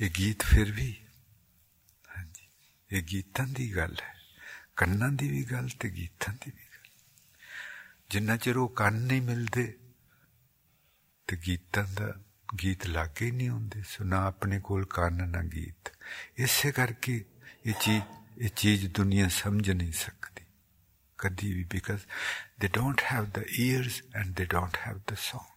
ਇਹ 0.00 0.10
ਗੀਤ 0.18 0.42
ਫਿਰ 0.42 0.72
ਵੀ 0.72 0.90
ਹਾਂਜੀ 2.08 2.48
ਇਹ 2.90 3.02
ਗੀਤਾਂ 3.02 3.46
ਦੀ 3.46 3.76
ਗੱਲ 3.76 3.96
ਹੈ 4.02 4.14
ਕੰਨਾਂ 4.76 5.10
ਦੀ 5.12 5.28
ਵੀ 5.28 5.44
ਗੱਲ 5.44 5.68
ਤੇ 5.80 5.90
ਗੀਤਾਂ 5.90 6.34
ਦੀ 6.34 6.50
ਵੀ 6.50 6.66
ਗੱਲ 6.72 6.90
ਜਿੰਨਾ 8.10 8.36
ਚਿਰ 8.36 8.56
ਉਹ 8.56 8.68
ਕੰਨ 8.68 8.94
ਨਹੀਂ 8.94 9.22
ਮਿਲਦੇ 9.22 9.72
ਤੇ 11.28 11.36
ਗੀਤਾਂ 11.36 11.84
ਦਾ 11.84 12.12
ਗੀਤ 12.62 12.86
ਲਾਗੇ 12.86 13.26
ਹੀ 13.26 13.30
ਨਹੀਂ 13.30 13.48
ਹੁੰਦੇ 13.48 13.82
ਸੋ 13.82 14.04
ਨਾ 14.04 14.24
ਆਪਣੇ 14.26 14.60
ਕੋਲ 14.60 14.84
ਕੰਨ 14.84 15.28
ਨਾ 15.28 15.42
ਗੀਤ 15.42 15.92
ਇਸੇ 16.38 16.72
ਕਰਕੇ 16.72 17.24
ਇਹ 17.66 17.74
ਚੀਜ਼ 17.80 18.02
ਇਹ 18.38 18.48
ਚੀਜ਼ 18.48 18.86
ਦੁਨੀਆ 18.86 19.28
ਸਮਝ 19.28 19.70
ਨਹੀਂ 19.70 19.92
ਸਕਦੀ 19.92 20.44
ਕਦੀ 21.18 21.52
ਵੀ 21.52 21.64
because 21.64 22.00
they 22.60 22.68
don't 22.68 23.00
have 23.12 23.26
the 23.26 23.44
ears 23.58 24.02
and 24.14 24.34
they 24.34 24.44
don't 24.44 24.76
have 24.86 25.00
the 25.10 25.14
song 25.14 25.50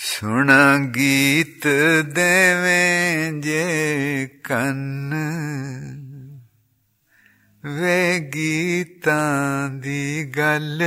ਸੁਣਾ 0.00 0.78
ਗੀਤ 0.78 1.66
ਦੇਵੇਂ 2.14 3.32
ਜੇ 3.32 4.26
ਕੰਨ। 4.44 5.14
ਵੇ 7.64 8.20
ਗੀਤਾਂ 8.20 9.68
ਦੀ 9.70 10.24
ਗੱਲ 10.24 10.82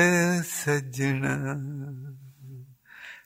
ਸਜਣਾ। 0.47 1.35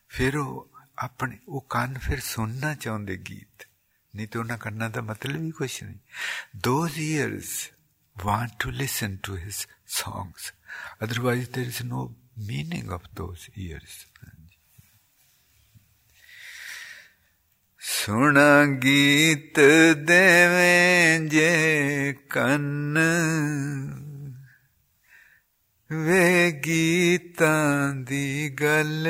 ਫਿਰ 0.10 0.38
ਉਹ 0.38 0.70
ਆਪਣੇ, 0.98 1.40
ਉਹ 1.48 1.66
ਕੰਨ 1.70 1.98
ਫਿਰ 1.98 2.20
ਸੁਣਨਾ 2.20 2.76
ਚਾਹੁੰਦੇ 2.76 3.18
ਗੀਤ। 3.30 3.68
ਨਹੀਂ 4.16 4.28
ਤੇ 4.28 4.40
ਉਹਨਾਂ 4.40 4.58
ਕੰਨਾਂ 4.58 4.90
ਦਾ 4.90 5.02
ਮਤਲਬ 5.02 5.42
ਹੀ 5.42 5.52
ਕੁਝ 5.52 5.84
ਨਹੀਂ। 5.84 6.00
Those 6.58 7.00
ears 7.00 7.70
want 8.20 8.68
to 8.68 8.80
listen 8.82 9.12
to 9.12 9.44
his 9.44 9.56
songs, 10.04 10.56
otherwise 11.08 11.48
there 11.48 11.70
is 11.70 11.92
no 11.92 12.10
meaning 12.50 12.88
of 12.88 13.02
those 13.22 13.70
ears 13.70 14.16
ਸੁਣ 17.85 18.39
ਗੀਤ 18.83 19.61
ਦੇਵੇਂ 20.07 21.21
ਜੇ 21.21 22.15
ਕੰਨ 22.31 22.99
ਵੇ 25.91 26.53
ਗੀਤਾਂ 26.67 27.95
ਦੀ 27.95 28.51
ਗੱਲ 28.51 29.09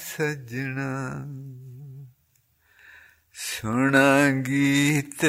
ਸਜਣਾ 0.00 1.24
ਸੁਣ 3.34 3.96
ਗੀਤ 4.42 5.24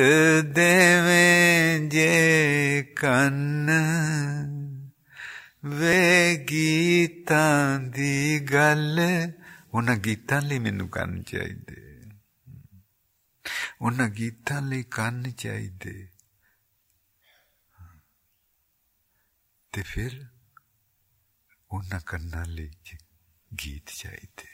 ਦੇਵੇਂ 0.55 1.79
ਜੇ 1.89 2.83
ਕੰਨ 2.95 3.69
ਵੇ 5.65 6.37
ਗੀਤਾਂ 6.51 7.79
ਦੀ 7.79 8.39
ਗੱਲ 8.39 8.99
ਉਹਨਾਂ 9.73 9.95
ਗੀਤਾਂ 9.95 10.41
ਲਈ 10.41 10.59
ਮੈਨੂੰ 10.59 10.89
ਕੰਨ 10.89 11.21
ਚਾਹੀਦੇ 11.23 11.82
ਉਹਨਾਂ 13.83 14.09
ਗੀਤਾਂ 14.09 14.61
ਲਈ 14.61 14.83
ਕੰਨ 14.91 15.31
ਚਾਹੀਦੇ 15.31 16.07
ਤੇ 19.73 19.81
ਫਿਰ 19.81 20.25
ਉਹਨਾਂ 21.71 21.99
ਕੰਨਾਂ 22.05 22.45
ਲਈ 22.45 22.71
ਗੀਤ 23.51 23.89
ਚਾਹੀਦੇ 23.89 24.47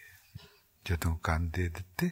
ਜਦੋਂ 0.86 1.18
ਕੰਨ 1.18 1.50
ਦੇ 1.50 1.68
ਦਿੱਤੇ 1.70 2.10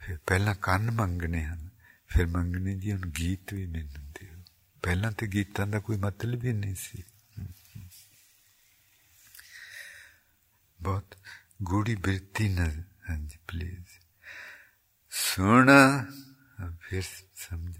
ਫਿਰ 0.00 0.18
ਪਹਿਲਾਂ 0.26 0.54
ਕੰਨ 0.54 0.90
ਮੰਗਣੇ 0.90 1.44
ਹਨ 1.44 1.68
ਫਿਰ 2.10 2.26
ਮੰਗਣੇ 2.26 2.74
ਜੀ 2.74 2.92
ਹੁਣ 2.92 3.10
ਗੀਤ 3.10 3.54
ਵੀ 3.54 3.66
ਮੈਨੂੰ 3.66 4.12
ਦਿਓ 4.12 4.42
ਪਹਿਲਾਂ 4.82 5.10
ਤੇ 5.12 5.26
ਗੀਤਾਂ 5.26 5.66
ਦਾ 5.66 5.80
ਕੋਈ 5.80 5.96
ਮਤਲਬ 5.96 6.44
ਹੀ 6.44 6.52
ਨਹੀਂ 6.52 6.74
ਸੀ 6.74 7.02
ਬਹੁਤ 10.80 11.16
ਗੂੜੀ 11.62 11.94
ਬਿਰਤੀ 11.94 12.48
ਨਾਲ 12.48 12.82
ਹਾਂਜੀ 13.10 13.38
ਪਲੀਜ਼ 13.48 13.97
सुन, 15.19 15.67
फिर 16.83 17.03
समझ। 17.35 17.75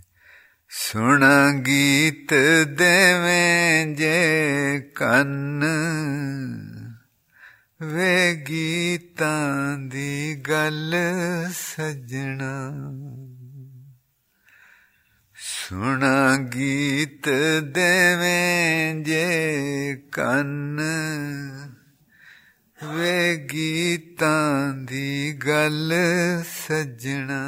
सुन 0.70 1.22
गीत 1.62 2.34
देवे 2.68 3.96
जे 3.96 4.80
कन, 4.80 5.62
वे 7.82 8.36
गीता 8.36 9.76
दी 9.76 10.36
गल 10.36 10.92
सजना। 11.52 12.54
सुन 15.36 16.00
गीत 16.42 17.30
देवे 17.78 18.40
जे 19.04 19.96
कन 19.96 20.78
ਵੇ 22.84 23.36
ਗੀਤਾਂ 23.54 24.74
ਦੀ 24.74 25.34
ਗੱਲ 25.34 25.94
ਸਜਣਾ 26.52 27.40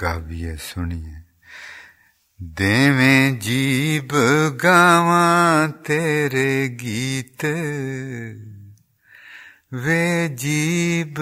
गाविए 0.00 0.56
सुनिए 0.56 1.16
देवें 2.40 3.38
जीब 3.38 4.12
गावा 4.62 5.24
तेरे 5.86 6.52
गीत 6.82 7.44
वे 9.84 10.28
जीब 10.42 11.14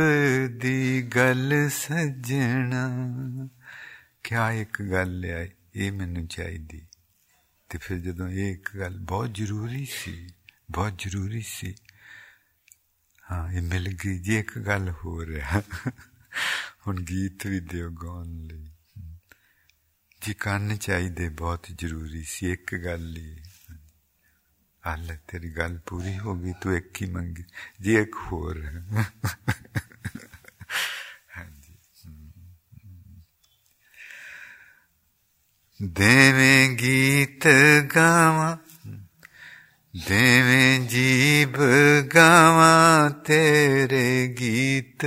दी 0.63 1.03
गल 1.17 1.69
सजना 1.73 2.85
क्या 4.25 4.51
एक 4.61 4.83
गल 4.91 5.11
लिया 5.23 5.41
ये 5.77 5.91
मैनू 5.99 6.27
चाहिए 6.27 6.87
ਤੇ 7.71 7.79
ਫਿਰ 7.79 7.99
ਜਦੋਂ 7.99 8.29
ਇਹ 8.29 8.53
ਇੱਕ 8.53 8.69
ਗੱਲ 8.79 8.99
ਬਹੁਤ 8.99 9.31
ਜ਼ਰੂਰੀ 9.35 9.85
ਸੀ 9.91 10.29
ਬਹੁਤ 10.71 10.99
ਜ਼ਰੂਰੀ 10.99 11.41
ਸੀ 11.47 11.75
ਹਾਂ 13.31 13.53
ਇਹ 13.53 13.63
ਮਿਲ 13.63 13.89
ਗਈ 13.95 14.19
ਜੇ 14.19 14.39
ਇੱਕ 14.39 14.59
ਗੱਲ 14.59 14.91
ਹੋ 14.91 15.25
ਰਿਹਾ 15.27 15.63
ਹੁਣ 16.87 17.01
ਗੀਤ 17.03 17.47
ਵੀ 17.47 17.61
ਦਿਓ 17.61 17.91
ਗਾਉਣ 18.03 18.27
ਲਈ 18.47 18.71
ਜੀ 20.23 20.35
ਕੰਨ 20.35 20.77
ਚਾਹੀਦੇ 20.77 21.29
ਬਹੁਤ 21.29 21.67
ਜ਼ਰੂਰੀ 21.71 22.23
ਸੀ 22.23 22.51
ਇੱਕ 22.53 22.75
ਗੱਲ 22.75 23.11
ਲਈ 23.13 23.37
ਅੱਲਾ 24.85 25.17
ਤੇਰੀ 25.29 25.51
ਗੱਲ 25.51 25.79
ਪੂਰੀ 25.87 26.19
ਹੋ 26.19 26.35
ਗਈ 26.35 26.53
ਤੂੰ 26.63 26.77
ਇੱਕ 26.77 27.03
ਹੀ 27.03 27.07
ਮੰਗੀ 27.11 27.45
ਜੀ 27.81 27.95
ਇੱਕ 27.95 28.17
ਹੋਰ 28.17 28.61
ਹਾਂਜੀ 31.37 31.75
ਦੇਵੇਂ 35.81 36.69
ਗੀਤ 36.77 37.47
ਗਾਵਾਂ 37.97 38.57
ਦੇਵੇਂ 40.09 40.81
ਜੀਬ 40.81 41.57
ਗਾਵਾਂ 42.15 43.11
ਤੇਰੇ 43.11 44.35
ਗੀਤ 44.41 45.07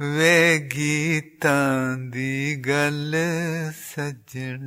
ਵੇ 0.00 0.58
ਗੀਤਾਂ 0.76 1.96
ਦੀ 1.96 2.56
ਗੱਲ 2.56 3.14
ਸਜਣ 3.74 4.60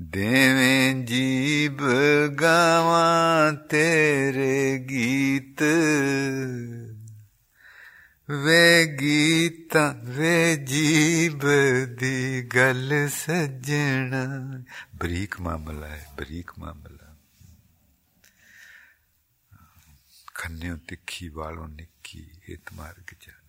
ਦੇਵੇਂ 0.00 0.94
ਜੀਬ 1.04 1.80
ਗਾਵਾਂ 2.40 3.52
ਤੇਰੇ 3.52 4.78
ਗੀਤ 4.78 5.62
ਵੇ 8.30 8.86
ਗੀਤਾਂ 9.00 9.94
ਵੇ 9.94 10.56
ਜੀਬ 10.56 11.40
ਦੀ 11.98 12.42
ਗੱਲ 12.42 13.08
ਸਜਣਾ 13.12 14.24
ਬਰੀਕ 14.96 15.40
ਮਾਮਲਾ 15.40 15.86
ਹੈ 15.86 16.06
ਬਰੀਕ 16.16 16.50
ਮਾਮਲਾ 16.58 17.16
ਖੰਨੇ 20.34 20.74
ਤਿੱਖੀ 20.88 21.28
ਵਾਲੋਂ 21.28 21.68
ਨਿੱਕੀ 21.68 21.93
की 22.05 22.41
हित 22.47 22.73
मार्ग 22.73 23.15
जाना। 23.21 23.41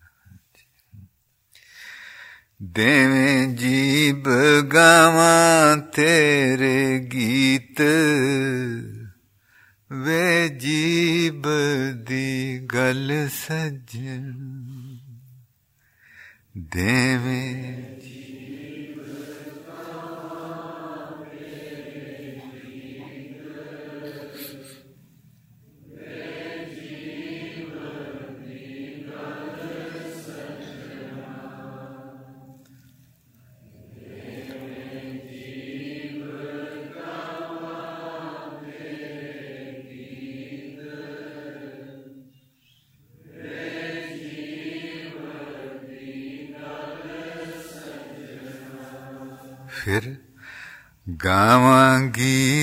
देवे 2.61 3.45
जीव 3.53 4.23
गावा 4.67 5.75
तेरे 5.75 6.99
गीत, 6.99 7.81
वे 9.91 10.49
जीव 10.49 11.43
दी 12.07 12.59
गल 12.59 13.27
सजन। 13.31 14.33
देवे 16.57 17.41
जी 18.03 18.16
Come 51.27 51.63
on, 51.63 52.11
Geek. 52.11 52.56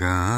ਗਾਵਾਂ 0.00 0.35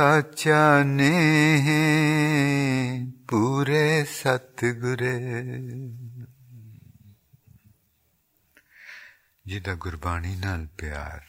ਸਾਚਾ 0.00 0.82
ਨੇ 0.82 1.62
ਪੂਰੇ 3.28 4.04
ਸਤਗੁਰੇ। 4.04 5.20
ਜਿਹਦਾ 9.46 9.74
ਗੁਰਬਾਣੀ 9.74 10.36
ਨਾਲ 10.36 10.66
ਪਿਆਰ, 10.66 11.20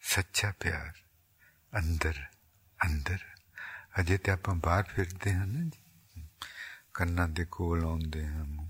ਸੱਚਾ 0.00 0.52
ਪਿਆਰ 0.60 0.92
ਅੰਦਰ 1.78 2.14
ਅੰਦਰ। 2.86 3.18
ਅਜੇ 4.00 4.18
ਤੇ 4.18 4.32
ਆਪਾਂ 4.32 4.54
ਬਾਹਰ 4.54 4.82
ਫਿਰਦੇ 4.82 5.34
ਹਾਂ 5.34 5.46
ਨਾ 5.46 5.62
ਜੀ। 5.62 6.24
ਕੰਨਾਂ 6.94 7.28
ਦੇ 7.28 7.44
ਕੋਲ 7.44 7.84
ਆਉਂਦੇ 7.84 8.26
ਹਾਂ। 8.26 8.68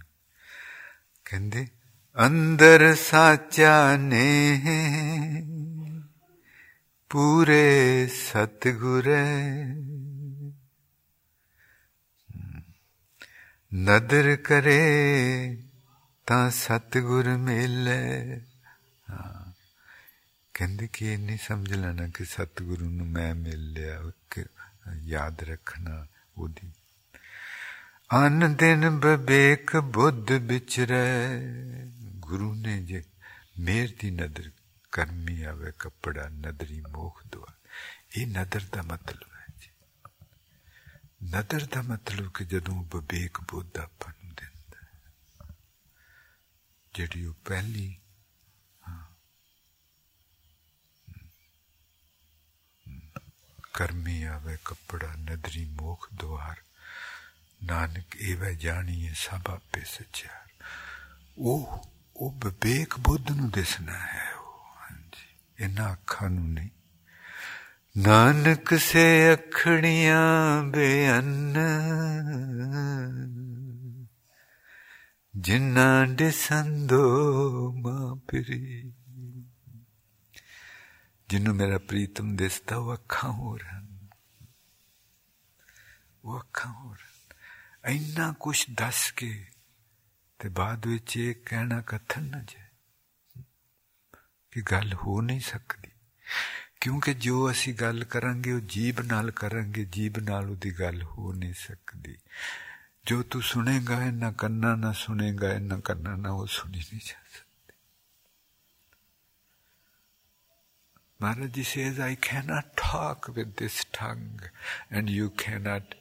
ਕਹਿੰਦੇ, 1.24 1.68
ਅੰਦਰ 2.26 2.94
ਸਾਚਾ 2.94 3.96
ਨੇ 3.96 4.62
ਪੂਰੇ 7.09 8.07
ਸਤਗੁਰੇ 8.07 9.23
ਨਦਰ 13.75 14.35
ਕਰੇ 14.35 14.77
ਤਾਂ 16.27 16.49
ਸਤਗੁਰ 16.51 17.29
ਮਿਲੇ 17.37 18.41
ਕਹਿੰਦੇ 20.53 20.87
ਕਿ 20.93 21.05
ਇਹ 21.05 21.17
ਨਹੀਂ 21.17 21.37
ਸਮਝ 21.37 21.73
ਲੈਣਾ 21.73 22.07
ਕਿ 22.07 22.25
ਸਤਗੁਰੂ 22.25 22.89
ਨੂੰ 22.89 23.07
ਮੈਂ 23.07 23.35
ਮਿਲ 23.35 23.71
ਲਿਆ 23.71 24.11
ਕਿ 24.29 24.45
ਯਾਦ 25.03 25.43
ਰੱਖਣਾ 25.43 26.07
ਉਹਦੀ 26.37 26.71
ਅਨ 28.15 28.53
ਦਿਨ 28.53 28.89
ਬਵੇਕ 28.89 29.77
ਬੁੱਧ 29.77 30.31
ਵਿਚਰੇ 30.31 31.05
ਗੁਰੂ 32.19 32.53
ਨੇ 32.55 32.81
ਜੇ 32.83 33.03
ਮੇਰ 33.59 33.93
ਦੀ 33.99 34.11
ਨਦਰ 34.11 34.49
ਕਰਮੀ 34.91 35.43
ਆਵੇ 35.43 35.71
ਕਪੜਾ 35.79 36.29
ਨਦਰੀ 36.29 36.81
ਮੋਖ 36.81 37.21
ਦਵਾ 37.27 37.53
ਇਹ 38.17 38.27
ਨਦਰ 38.27 38.61
ਦਾ 38.71 38.81
ਮਤਲਬ 38.81 39.35
ਹੈ 39.35 39.45
ਜੀ 39.59 39.71
ਨਦਰ 41.29 41.65
ਦਾ 41.65 41.81
ਮਤਲਬ 41.81 42.31
ਕਿ 42.31 42.45
ਜਦੋਂ 42.45 42.83
ਬਵੇਕ 42.83 43.41
ਬੁੱਧ 43.41 43.77
ਆਪਾਂ 43.77 44.13
ਨੂੰ 44.23 44.33
ਦਿੰਦਾ 44.33 45.53
ਜਿਹੜੀ 46.93 47.25
ਉਹ 47.25 47.33
ਪਹਿਲੀ 47.45 47.97
ਕਰਮੀ 53.73 54.23
ਆਵੇ 54.23 54.57
ਕਪੜਾ 54.65 55.13
ਨਦਰੀ 55.15 55.65
ਮੋਖ 55.65 56.07
ਦੁਆਰ 56.13 56.61
ਨਾਨਕ 57.63 58.15
ਇਹ 58.15 58.55
ਜਾਣੀਏ 58.55 59.13
ਸਭ 59.13 59.49
ਆਪੇ 59.49 59.81
ਸਚਿਆਰ 59.81 60.49
ਉਹ 61.37 61.91
ਉਹ 62.15 62.31
ਵਿਵੇਕ 62.31 62.99
ਬੁੱਧ 62.99 63.31
ਨੂੰ 63.31 63.49
ਦਿਸਣਾ 63.49 63.97
ਹੈ 63.97 64.33
ਉਹ 64.33 64.34
ਹਾਂਜੀ 64.34 64.34
ਇਹਨਾਂ 65.60 65.92
ਅੱਖਾਂ 65.92 66.30
ਨੂੰ 66.30 66.52
ਨਹੀਂ। 66.52 66.70
ਨਾਨਕ 67.96 68.74
ਸੇ 68.74 69.34
ਅਖੜੀਆਂ 69.34 70.62
ਬੇਅੰਨ, 70.62 71.58
ਜਿਨ੍ਹਾਂ 75.36 76.06
ਦੇ 76.06 76.30
ਸੰਦੋ 76.30 77.02
ਮਾਂ 77.72 78.16
ਪਰੀ 78.16 78.92
ਜਿਹਨੂੰ 81.28 81.56
ਮੇਰਾ 81.56 81.78
ਪ੍ਰੀਤਮ 81.78 82.36
ਦਿਸਦਾ, 82.36 82.76
ਉਹ 82.76 82.94
ਅੱਖਾਂ 82.94 83.30
ਹੋ 83.30 83.56
ਹਨ। 83.56 84.08
ਉਹ 86.24 86.40
ਅੱਖਾਂ 86.40 86.72
ਹੋ 86.72 86.92
ਹਨ। 86.92 87.06
ਇੰਨਾ 87.90 88.34
ਕੁਛ 88.40 88.66
ਦੱਸ 88.74 89.12
ਕੇ 89.12 89.46
ਤੇ 90.38 90.48
ਬਾਅਦ 90.48 90.86
ਵਿੱਚ 90.86 91.16
ਇਹ 91.16 91.34
ਕਹਿਣਾ 91.46 91.80
ਕਥਨ 91.80 92.22
ਨਾ 92.22 92.42
ਜਾਏ। 92.42 92.65
ਕਿ 94.55 94.61
ਗੱਲ 94.61 94.93
ਹੋ 94.93 95.21
ਨਹੀਂ 95.21 95.39
ਸਕਦੀ 95.39 95.91
ਕਿਉਂਕਿ 96.81 97.13
ਜੋ 97.13 97.51
ਅਸੀਂ 97.51 97.73
ਗੱਲ 97.73 98.03
ਕਰਾਂਗੇ 98.03 98.51
ਉਹ 98.51 98.59
ਜੀਬ 98.59 98.99
ਨਾਲ 98.99 99.31
ਕਰਾਂਗੇ 99.31 99.85
ਜੀਬ 99.85 100.17
ਨਾਲ 100.19 100.49
ਉਹਦੀ 100.49 100.71
ਗੱਲ 100.71 101.03
ਹੋ 101.03 101.33
ਨਹੀਂ 101.33 101.53
ਸਕਦੀ 101.53 102.17
ਜੋ 103.05 103.23
ਤੂੰ 103.23 103.41
ਸੁਣੇਗਾ 103.41 104.03
ਇਹਨਾਂ 104.05 104.31
ਕੰਨਾਂ 104.33 104.77
ਨਾ 104.77 104.91
ਸੁਣੇਗਾ 104.91 105.53
ਇਹਨਾਂ 105.53 105.79
ਕੰਨਾਂ 105.79 106.17
ਨਾ 106.17 106.31
ਉਹ 106.31 106.47
ਸੁਣੀ 106.47 106.77
ਨਹੀਂ 106.77 106.99
ਜਾ 106.99 107.23
ਸਕਦੀ 107.29 107.51
Maharaji 111.21 111.63
says, 111.63 111.99
I 111.99 112.15
cannot 112.15 112.75
talk 112.75 113.27
with 113.35 113.57
this 113.57 113.85
tongue 113.93 114.39
and 114.89 115.07
you 115.07 115.29
cannot 115.29 115.93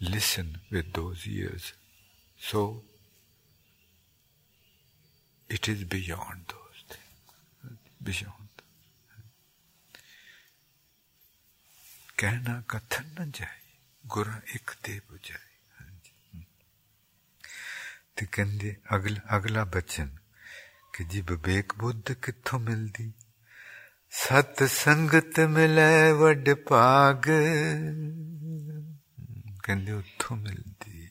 listen 0.00 0.58
with 0.70 0.92
those 0.92 1.26
ears. 1.26 1.72
So, 2.38 2.82
it 5.50 5.68
is 5.68 5.82
beyond 5.82 6.44
those 6.48 6.56
things. 6.56 6.63
Beyond. 8.04 8.54
कहना 12.18 12.60
कथन 12.70 13.14
न 13.18 13.30
जाए 13.32 13.60
गुरा 14.04 14.36
एक 14.54 14.76
दे 14.84 15.00
बुझाए 15.02 15.48
ਤੇ 18.16 18.26
ਕਹਿੰਦੇ 18.32 18.74
ਅਗਲਾ 18.94 19.20
ਅਗਲਾ 19.36 19.64
ਬਚਨ 19.64 20.08
ਕਿ 20.94 21.04
ਜੀ 21.04 21.20
ਵਿਵੇਕ 21.20 21.74
ਬੁੱਧ 21.74 22.12
ਕਿੱਥੋਂ 22.22 22.58
ਮਿਲਦੀ 22.60 23.12
ਸਤ 24.12 24.62
ਸੰਗਤ 24.64 25.40
ਮਿਲੇ 25.50 26.12
ਵੱਡ 26.12 26.50
ਭਾਗ 26.68 27.28
ਕਹਿੰਦੇ 29.64 29.92
ਉੱਥੋਂ 29.92 30.36
ਮਿਲਦੀ 30.36 31.08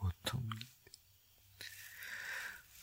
ਉੱਥੋਂ 0.00 0.40
ਮਿਲਦੀ 0.40 0.55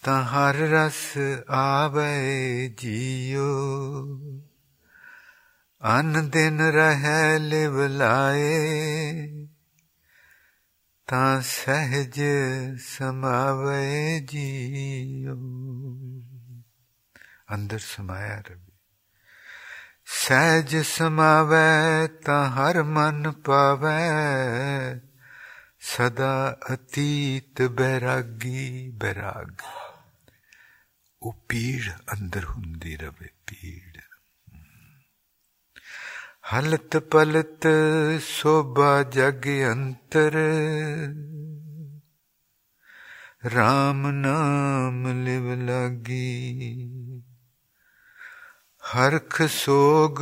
ਤਾਂ 0.04 0.22
ਹਰ 0.24 0.54
ਰਸ 0.54 1.18
ਆਵੇ 1.48 2.68
ਜੀਓ 2.78 3.44
ਅਨ 5.82 6.28
ਦਿਨ 6.30 6.60
ਰਹਿ 6.60 7.38
ਲਿਵ 7.38 7.80
ਲਾਏ, 7.86 9.46
ਤਾਂ 11.08 11.40
ਸਹਿਜ 11.40 12.20
ਸਮਾਵੇ 12.80 14.20
ਜੀਓ 14.20 15.36
ਅੰਦਰ 17.54 17.78
ਸਮਾਇਆ 17.78 18.42
ਰਵੀ 18.50 18.72
ਸਹਿਜ 20.06 20.76
ਸਮਾਵੇ 20.76 22.08
ਤਾਂ 22.24 22.44
ਹਰ 22.50 22.82
ਮਨ 22.82 23.32
ਪਾਵੇ, 23.32 23.90
ਸਦਾ 25.80 26.58
ਅਤੀਤ 26.74 27.62
ਬੈਰਾਗੀ 27.62 28.90
ਬੈਰਾਗ। 28.90 29.50
ਉਹ 31.24 31.44
ਪੀੜ 31.48 31.90
ਅੰਦਰ 31.90 32.44
ਹੁੰਦੀ 32.44 32.96
ਰਵੇ, 32.96 33.28
ਪੀੜ। 33.46 34.00
ਹਲਤ 36.54 36.96
ਪਲਤ 36.96 37.66
ਸੋਭਾ 38.20 39.02
ਜਗ 39.02 39.48
ਅੰਤਰ 39.72 40.36
RAM 43.46 44.10
ਨਾਮ 44.12 45.24
ਲਿਵ 45.24 45.54
ਲਾਗੀ। 45.54 46.42
ਹਰਖ 48.82 49.42
ਸੋਗ 49.42 50.18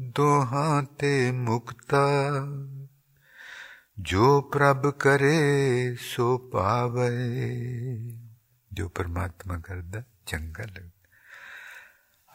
ਦੋਹਾਂ 0.00 0.82
ਤੇ 0.82 1.30
ਮੁਕਤਾ, 1.30 2.08
ਜੋ 3.98 4.40
ਪ੍ਰਭ 4.40 4.90
ਕਰੇ 4.90 5.96
ਸੋ 6.00 6.38
ਪਾਵੇ। 6.38 7.10
ਜੋ 8.72 8.88
ਪਰਮਾਤਮਾ 8.88 9.58
ਕਰਦਾ 9.58 10.02
ਚੰਗਾ 10.30 10.64
ਲੱਗਦਾ 10.64 10.98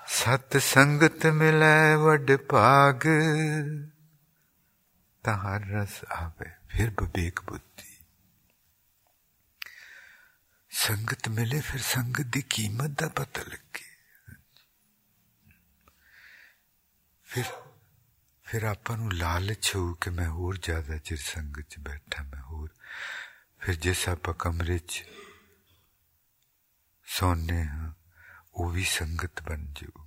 ਸਤ 0.08 0.58
ਸੰਗਤ 0.58 1.26
ਮਿਲੇ 1.34 1.96
ਵੱਡ 1.96 2.32
ਭਾਗ 2.50 3.04
ਤਾਂ 5.24 5.38
ਹਰ 5.38 5.66
ਰਸ 5.70 6.04
ਆਵੇ 6.12 6.50
ਫਿਰ 6.68 6.90
ਵਿਵੇਕ 6.90 7.42
ਬੁੱਧੀ। 7.42 7.94
ਸੰਗਤ 10.70 11.28
ਮਿਲੇ 11.30 11.60
ਫਿਰ 11.62 11.82
ਸੰਗਤ 11.82 12.26
ਦੀ 12.28 12.42
ਕੀਮਤ 12.50 13.00
ਦਾ 13.00 13.08
ਪਤਾ 13.16 13.42
ਲੱਗੇ। 13.42 13.84
ਫਿਰ 17.28 17.44
ਫਿਰ 18.46 18.64
ਆਪਾਂ 18.64 18.98
ਨੂੰ 18.98 19.14
ਲਾਲਚ 19.14 19.76
ਹੋ 19.76 19.94
ਕਿ 19.94 20.10
ਮੈਂ 20.10 20.28
ਹੋਰ 20.30 20.58
ਜ਼ਿਆਦਾ 20.58 20.98
ਚਿਰ 20.98 21.18
ਸੰਗਤ 21.18 21.70
'ਚ 21.70 21.80
ਬੈਠਾ, 21.80 22.24
ਮੈਂ 22.24 22.42
ਹੋਰ, 22.42 22.70
ਫਿਰ 23.60 23.76
ਜਿਸ 23.76 24.08
ਆਪਾਂ 24.10 24.34
ਕਮਰੇ 24.40 24.78
'ਚ 24.78 25.04
ਸੌਨੇ 27.07 27.65
ਹਾਂ 27.65 27.93
ਉਹ 28.55 28.71
ਵੀ 28.71 28.85
ਸੰਗਤ 28.85 29.43
ਬਣ 29.43 29.65
ਜਾਓ 29.73 30.07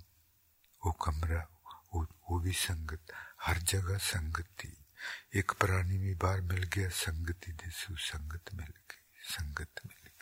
ਉਹ 0.82 0.92
ਕਮਰਾ 1.00 1.46
ਉਹ 1.92 2.06
ਉਹ 2.22 2.40
ਵੀ 2.40 2.52
ਸੰਗਤ 2.52 3.12
ਹਰ 3.48 3.58
ਜਗ੍ਹਾ 3.64 3.98
ਸੰਗਤ 3.98 4.64
ਹੀ 4.64 4.74
ਇੱਕ 5.34 5.52
ਪ੍ਰਾਣੀ 5.54 5.98
ਵੀ 5.98 6.14
ਬਾਹਰ 6.14 6.40
ਮਿਲ 6.40 6.66
ਗਿਆ 6.66 6.88
ਸੰਗਤੀ 6.94 7.52
ਦੇ 7.52 7.70
ਸੂ 7.70 7.96
ਸੰਗਤ 8.02 8.54
ਮਿਲ 8.54 8.72
ਗਈ 8.90 9.22
ਸੰਗਤ 9.28 9.86
ਮਿਲ 9.86 9.98
ਗਈ 9.98 10.12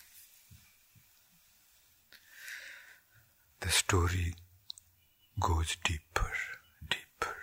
the 3.62 3.70
story 3.70 4.28
goes 5.36 5.72
deeper 5.88 6.30
deeper 6.84 7.34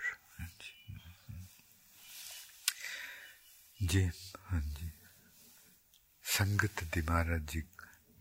ਜੀ 3.80 4.04
ਹਾਂਜੀ 4.52 4.90
ਸੰਗਤ 6.24 6.84
ਦੀ 6.84 7.00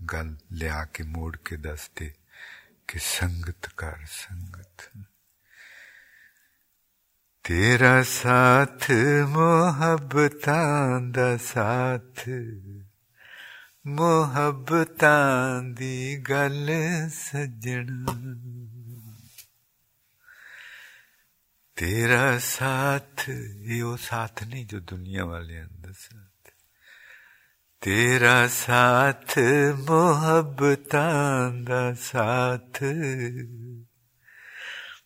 गल 0.03 0.38
ले 0.53 0.68
आके 0.68 1.05
मोड़ 1.05 1.36
के 1.36 1.57
दस 1.57 1.90
दे 1.99 2.14
कि 2.90 2.99
संगत 2.99 3.66
कर 3.66 4.05
संगत। 4.05 5.07
तेरा 7.45 8.03
साथ 8.03 8.90
मोहब्बत 9.28 10.40
दा 11.14 11.36
साथ, 11.36 12.28
मोहब्बत 13.86 14.99
दी 15.78 16.16
गल 16.16 16.66
सजना 17.09 18.34
तेरा 21.76 22.38
साथ, 22.38 23.28
ये 23.28 23.82
वो 23.82 23.97
साथ 23.97 24.42
नहीं 24.42 24.66
जो 24.66 24.80
दुनिया 24.80 25.24
वाले 25.24 25.57
अंदर 25.57 25.92
सा। 25.92 26.24
तेरा 27.85 28.47
साथ 28.47 29.35
मोहब्बतां 29.89 31.64
दा 31.64 31.93
साथ। 31.93 32.82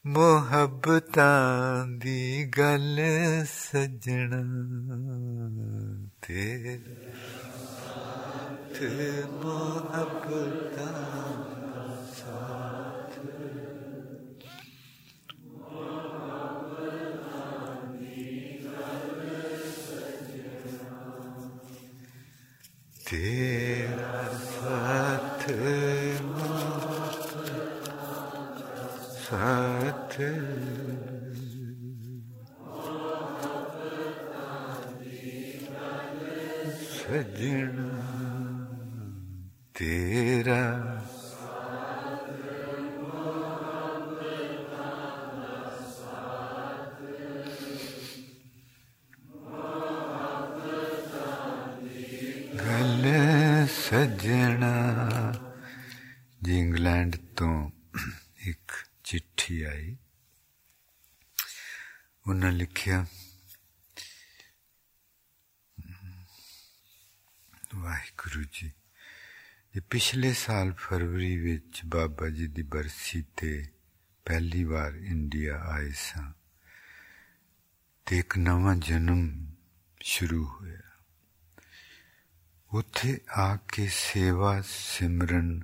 मोहब्बतां 0.07 1.99
दी 1.99 2.45
गल 2.45 2.97
सजना। 3.45 4.43
तेरा 6.09 7.63
साथ 7.63 8.83
मोहब्बतां 9.45 11.48
तेरा 23.09 24.23
साथ 24.29 25.45
साथ। 29.25 30.15
सजना 36.99 37.89
तेरा 39.79 40.88
ਉਹਨਾਂ 62.93 63.05
ਵਾਹਿਗੁਰੂ 67.75 68.43
ਜੀ 68.53 68.73
ਇਹ 69.77 69.81
ਪਿਛਲੇ 69.81 70.33
ਸਾਲ 70.33 70.73
ਫਰਵਰੀ 70.73 71.37
ਵਿੱਚ 71.37 71.81
ਬਾਬਾ 71.87 72.29
ਜੀ 72.29 72.47
ਦੀ 72.47 72.63
ਬਰਸੀ 72.63 73.25
ਤੇ 73.37 73.67
ਪਹਿਲੀ 74.27 74.65
ਵਾਰ 74.65 74.95
ਇੰਡੀਆ 74.95 75.59
ਆਏ 75.59 75.91
ਸਾਂ 75.91 76.33
ਤੇ 78.07 78.19
ਇੱਕ 78.19 78.39
ਨਵਾਂ 78.39 78.77
ਜਨਮ 78.77 79.53
ਸ਼ੁਰੂ 80.01 80.45
ਹੋਇਆ 80.45 80.81
ਉੱਥੇ 82.73 83.21
ਆ 83.31 83.57
ਕੇ 83.57 83.89
ਸੇਵਾ 83.89 84.61
ਸਿਮਰਨ 84.61 85.61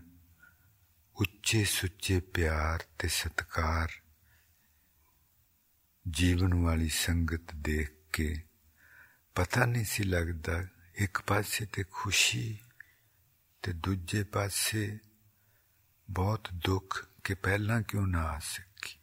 ਉੱਚੇ 1.16 1.64
ਸੁੱਚੇ 1.64 2.20
ਪਿਆਰ 2.20 2.84
ਤੇ 2.98 3.08
ਸਤਕਾਰ 3.08 3.92
ਜੀਵਨ 6.10 6.54
ਵਾਲੀ 6.54 6.88
ਸੰਗਤ 6.88 7.54
ਦੇਖ 7.54 7.90
ਕੇ 8.12 8.42
ਪਤਾ 9.34 9.66
ਨਹੀਂ 9.66 9.84
ਸੀ 9.84 10.02
ਲੱਗਦਾ 10.02 10.66
ਇੱਕ 10.94 11.20
ਪਾਸੇ 11.20 11.66
ਤੇ 11.66 11.84
ਖੁਸ਼ੀ 11.90 12.58
ਤੇ 13.62 13.72
ਦੂਜੇ 13.72 14.22
ਪਾਸੇ 14.22 14.98
ਬਹੁਤ 16.10 16.48
ਦੁੱਖ 16.54 17.08
ਕਿ 17.24 17.34
ਪਹਿਲਾਂ 17.34 17.82
ਕਿਉਂ 17.82 18.06
ਨਾ 18.06 18.22
ਆ 18.22 18.38
ਸਕੀ। 18.38 18.96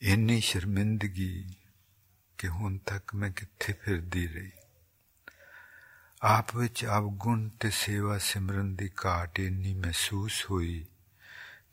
ਇੰਨੀ 0.00 0.40
ਸ਼ਰਮਿੰਦਗੀ 0.40 1.56
ਕਿ 2.38 2.48
ਹੁਣ 2.48 2.78
ਤੱਕ 2.78 3.14
ਮੈਂ 3.14 3.30
ਕਿੱਥੇ 3.30 3.72
ਫਿਰਦੀ 3.72 4.26
ਰਹੀ। 4.26 4.50
ਆਪ 6.22 6.56
ਵਿੱਚ 6.56 6.86
ਅਵਗੁਣ 6.86 7.48
ਤੇ 7.48 7.70
ਸੇਵਾ 7.70 8.18
ਸਿਮਰਨ 8.18 8.76
ਦੀ 8.76 8.90
ਘਾਟ 9.06 9.40
ਇੰਨੀ 9.40 9.74
ਮਹਿਸੂਸ 9.74 10.46
ਹੋਈ 10.50 10.86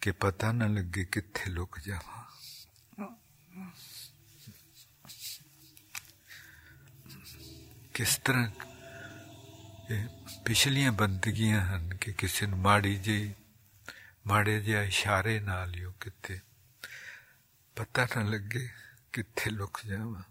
ਕਿ 0.02 0.12
ਪਤਾ 0.12 0.52
ਨਾ 0.52 0.68
ਲੱਗੇ 0.68 1.06
ਕਿੱਥੇ 1.06 1.50
ਲੁਕ 1.50 1.80
ਜਾਵਾਂ। 1.80 2.19
ਕਿਸ 8.00 8.18
ਤਰ੍ਹਾਂ 8.18 8.52
ਇਹ 9.92 10.08
ਪਿਛਲੀਆਂ 10.46 10.92
ਬੰਦਗੀਆਂ 10.92 11.62
ਹਨ 11.62 11.96
ਕਿ 11.98 12.14
ਕਿਸੇ 12.14 12.46
ਨੂੰ 12.46 12.60
ਮਾੜੀ 12.60 12.96
ਜੀ 12.96 13.36
ਮਾੜੇ 14.28 14.62
ਜਿਹੇ 14.62 14.88
ਇਸ਼ਾਰੇ 14.88 15.40
ਨਾਲ 15.40 15.76
ਹੀ 15.76 15.84
ਉਹ 15.84 15.94
ਕਿਤੇ 16.00 16.40
ਪਤਾ 17.76 18.06
ਨਾ 18.06 18.24
ਲੱਗੇ 18.24 18.70
ਕਿੱਥੇ 19.14 19.50
ਲੁਕ 19.50 19.80
ਜਾਵਾਂ। 19.86 20.24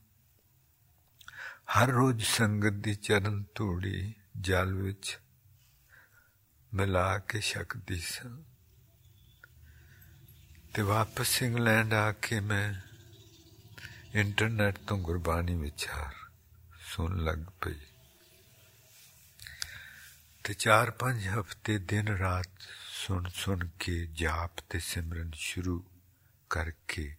ਹਰ 1.43 1.89
ਰੋਜ਼ 1.89 2.25
ਸੰਗਤ 2.25 2.73
ਦੀ 2.73 2.95
ਚਰਨ 2.95 3.45
ਧੂੜੀ 3.55 4.15
ਜਲ 4.41 4.75
ਵਿੱਚ 4.75 5.19
ਮਿਲਾ 6.75 7.19
ਕੇ 7.19 7.41
ਛਕਦੀ 7.41 7.99
ਸਾਂ। 7.99 8.43
ਤੇ 10.75 10.83
ਵਾਪਸ 10.83 11.43
ਇੰਗਲੈਂਡ 11.43 11.95
ਆ 11.95 12.13
ਕੇ 12.13 12.41
ਮੈਂ 12.41 12.75
ਇੰਟਰਨੈਟ 14.15 14.79
ਤੋਂ 14.79 14.99
ਗੁਰਬਾਣੀ 14.99 15.55
ਵਿਚਾਰ 15.55 16.18
ਸੁਣ 16.99 17.17
ਲੱਗ 17.17 17.39
ਪਈ। 17.39 17.75
ਤੇ 20.45 20.55
4-5 20.55 21.29
ਹਫ਼ਤੇ 21.29 21.79
ਦਿਨ 21.79 22.09
ਰਾਤ 22.09 22.51
ਸੁਣ 22.91 23.29
ਸੁਣ 23.29 23.69
ਕੇ 23.81 24.07
ਜਾਪ 24.07 24.51
ਤੇ 24.71 24.79
ਸਿਮਰਨ 24.79 25.31
ਸ਼ੁਰੂ 25.35 25.85
ਕਰਕੇ 26.51 27.17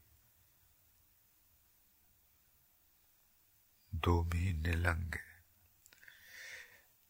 ਦੋ 3.95 4.23
ਮਹੀਨੇ 4.23 4.71
ਲੰਘ 4.71 5.11
ਗਏ। 5.11 5.41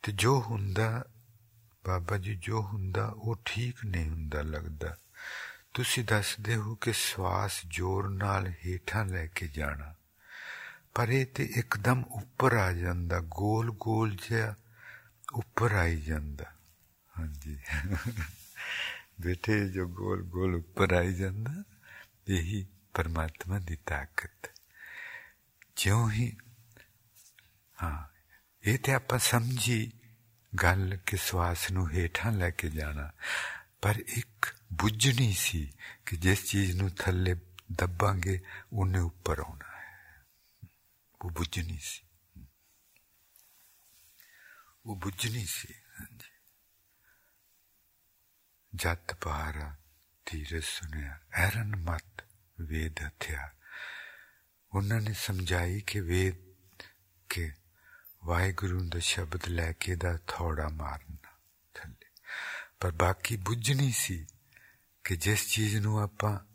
ਤੇ 0.03 0.11
ਜੋ 0.11 0.41
ਹੁੰਦਾ, 0.41 1.05
ਬਾਬਾ 1.85 2.17
ਜੀ 2.17 2.35
ਜੋ 2.35 2.61
ਹੁੰਦਾ, 2.61 3.05
ਉਹ 3.05 3.41
ਠੀਕ 3.45 3.85
ਨਹੀਂ 3.85 4.09
ਹੁੰਦਾ 4.09 4.41
ਲੱਗਦਾ। 4.41 4.97
ਤੁਸੀਂ 5.73 6.05
ਦੱਸਦੇ 6.05 6.55
ਹੋ 6.55 6.75
ਕਿ 6.75 6.93
ਸਵਾਸ 6.93 7.61
ਜ਼ੋਰ 7.67 8.09
ਨਾਲ 8.09 8.53
ਹੀਠਾਂ 8.65 9.05
ਲੈ 9.05 9.27
ਕੇ 9.27 9.47
ਜਾਣਾ। 9.47 9.95
ਪਰ 10.94 11.08
ਇਹ 11.08 11.26
ਤੇ 11.26 11.44
ਇੱਕਦਮ 11.56 12.02
ਉੱਪਰ 12.10 12.52
ਆ 12.52 12.72
ਜਾਂਦਾ 12.72 13.20
ਗੋਲ 13.30 13.70
ਗੋਲ 13.78 14.16
ਜਿਹਾ 14.28 14.54
ਉੱਪਰ 15.32 15.72
ਆਈ 15.72 16.00
ਜਾਂਦਾ 16.00 16.44
ਹਾਂਜੀ 17.14 17.58
ਬੇਟੇ 19.20 19.58
ਜੋ 19.68 19.86
ਗੋਲ 19.88 20.22
ਗੋਲ 20.22 20.54
ਉੱਪਰ 20.54 20.92
ਆਈ 20.92 21.14
ਜਾਂਦਾ 21.14 21.62
ਇਹੀ 22.28 22.66
ਪਰਮਾਤਮਾ 22.94 23.58
ਦੀ 23.58 23.76
ਤਾਕਤ 23.86 24.50
ਜਿਉਂ 25.76 26.10
ਹੀ 26.10 26.32
ਹਾਂ 27.76 27.96
ਇਹ 28.64 28.78
ਤੇ 28.78 28.92
ਆਪਾਂ 28.92 29.18
ਸਮਝੀ 29.18 29.92
ਗੱਲ 30.52 30.96
ਕਿ 31.06 31.16
ਸਵਾਸ 31.16 31.70
ਨੂੰ 31.70 31.90
ਹੇਠਾਂ 31.90 32.32
ਲੈ 32.32 32.50
ਕੇ 32.50 32.70
ਜਾਣਾ 32.70 33.10
ਪਰ 33.82 33.98
ਇੱਕ 34.08 34.54
ਬੁੱਝਣੀ 34.72 35.32
ਸੀ 35.32 35.66
ਕਿ 36.06 36.16
ਜਿਸ 36.16 36.44
ਚੀਜ਼ 36.44 36.76
ਨੂੰ 36.76 36.90
ਥੱਲੇ 36.90 37.34
ਦੱਬਾਂਗੇ 37.72 38.40
ਉਹਨੇ 38.72 38.98
ਉੱਪਰ 38.98 39.38
ਆਉਣਾ 39.38 39.67
ਹੈ 39.67 39.67
ਉਹ 41.21 41.29
ਬੁੱਝਣੀ 41.29 41.77
ਸੀ 41.81 42.07
ਉਹ 44.85 44.95
ਬੁੱਝਣੀ 44.95 45.45
ਸੀ 45.45 45.73
ਹਾਂਜੀ। 45.73 46.31
ਜਤ 48.75 49.13
ਪਾਰਾ, 49.13 49.75
ਧੀਰਜ 50.25 50.63
ਸੁਨਿਆ, 50.63 51.19
ਐਰਨ 51.33 51.75
ਮਤ, 51.75 52.23
ਵੇਦ 52.61 52.99
ਹਥਿਆ 53.07 53.55
ਉਹਨਾਂ 54.73 55.01
ਨੇ 55.01 55.13
ਸਮਝਾਈ 55.13 55.81
ਕਿ 55.81 55.99
ਵੇਦ 55.99 56.35
ਕੇ 57.29 57.53
ਵਾਹਿਗੁਰੂ 58.25 58.89
ਦਾ 58.89 58.99
ਸ਼ਬਦ 58.99 59.45
ਲੈ 59.47 59.71
ਕੇ 59.71 59.95
ਦਾ 59.95 60.19
ਥੋੜਾ 60.27 60.69
ਮਾਰਨਾ 60.69 61.37
ਥੱਲੇ। 61.73 62.09
ਪਰ 62.79 62.91
ਬਾਕੀ 62.91 63.37
ਬੁੱਝ 63.37 63.71
ਨਹੀਂ 63.71 63.93
ਸੀ 63.93 64.27
ਕਿ 65.03 65.15
ਜਿਸ 65.15 65.47
ਚੀਜ਼ 65.47 65.77
ਨੂੰ 65.77 65.99
ਆਪਾਂ 65.99 66.48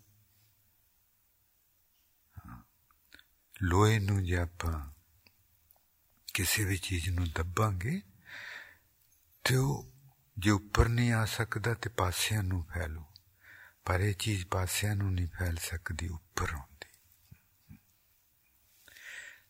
ਲੋਹੇ 3.64 4.00
ਨੂੰ 4.00 4.24
ਜੇ 4.26 4.36
ਆਪਾਂ 4.36 4.74
ਕਿਸੇ 6.34 6.64
ਵੀ 6.64 6.78
ਚੀਜ਼ 6.78 7.10
ਨੂੰ 7.10 7.28
ਦੱਬਾਂਗੇ 7.30 8.02
ਤੇ 9.46 9.56
ਉਹ 9.56 9.92
ਜੇ 10.38 10.50
ਉੱਪਰ 10.50 10.88
ਨਹੀਂ 10.90 11.12
ਆ 11.12 11.26
ਸਕਦਾ 11.26 11.74
ਤੇ 11.74 11.90
ਪਾਸਿਆਂ 11.90 12.44
ਨੂੰ 12.44 12.64
ਫੈਲੂ 12.64 13.06
ਪਰ 13.86 14.00
ਇਹ 14.00 14.14
ਚੀਜ਼ 14.14 14.46
ਪਾਸਿਆਂ 14.46 14.96
ਨੂੰ 14.96 15.14
ਨਹੀਂ 15.14 15.28
ਫੈਲ 15.28 15.58
ਸਕਦੀ 15.58 16.08
ਉੱਪਰ 16.08 16.54
ਆਉਂਦੀ 16.54 16.88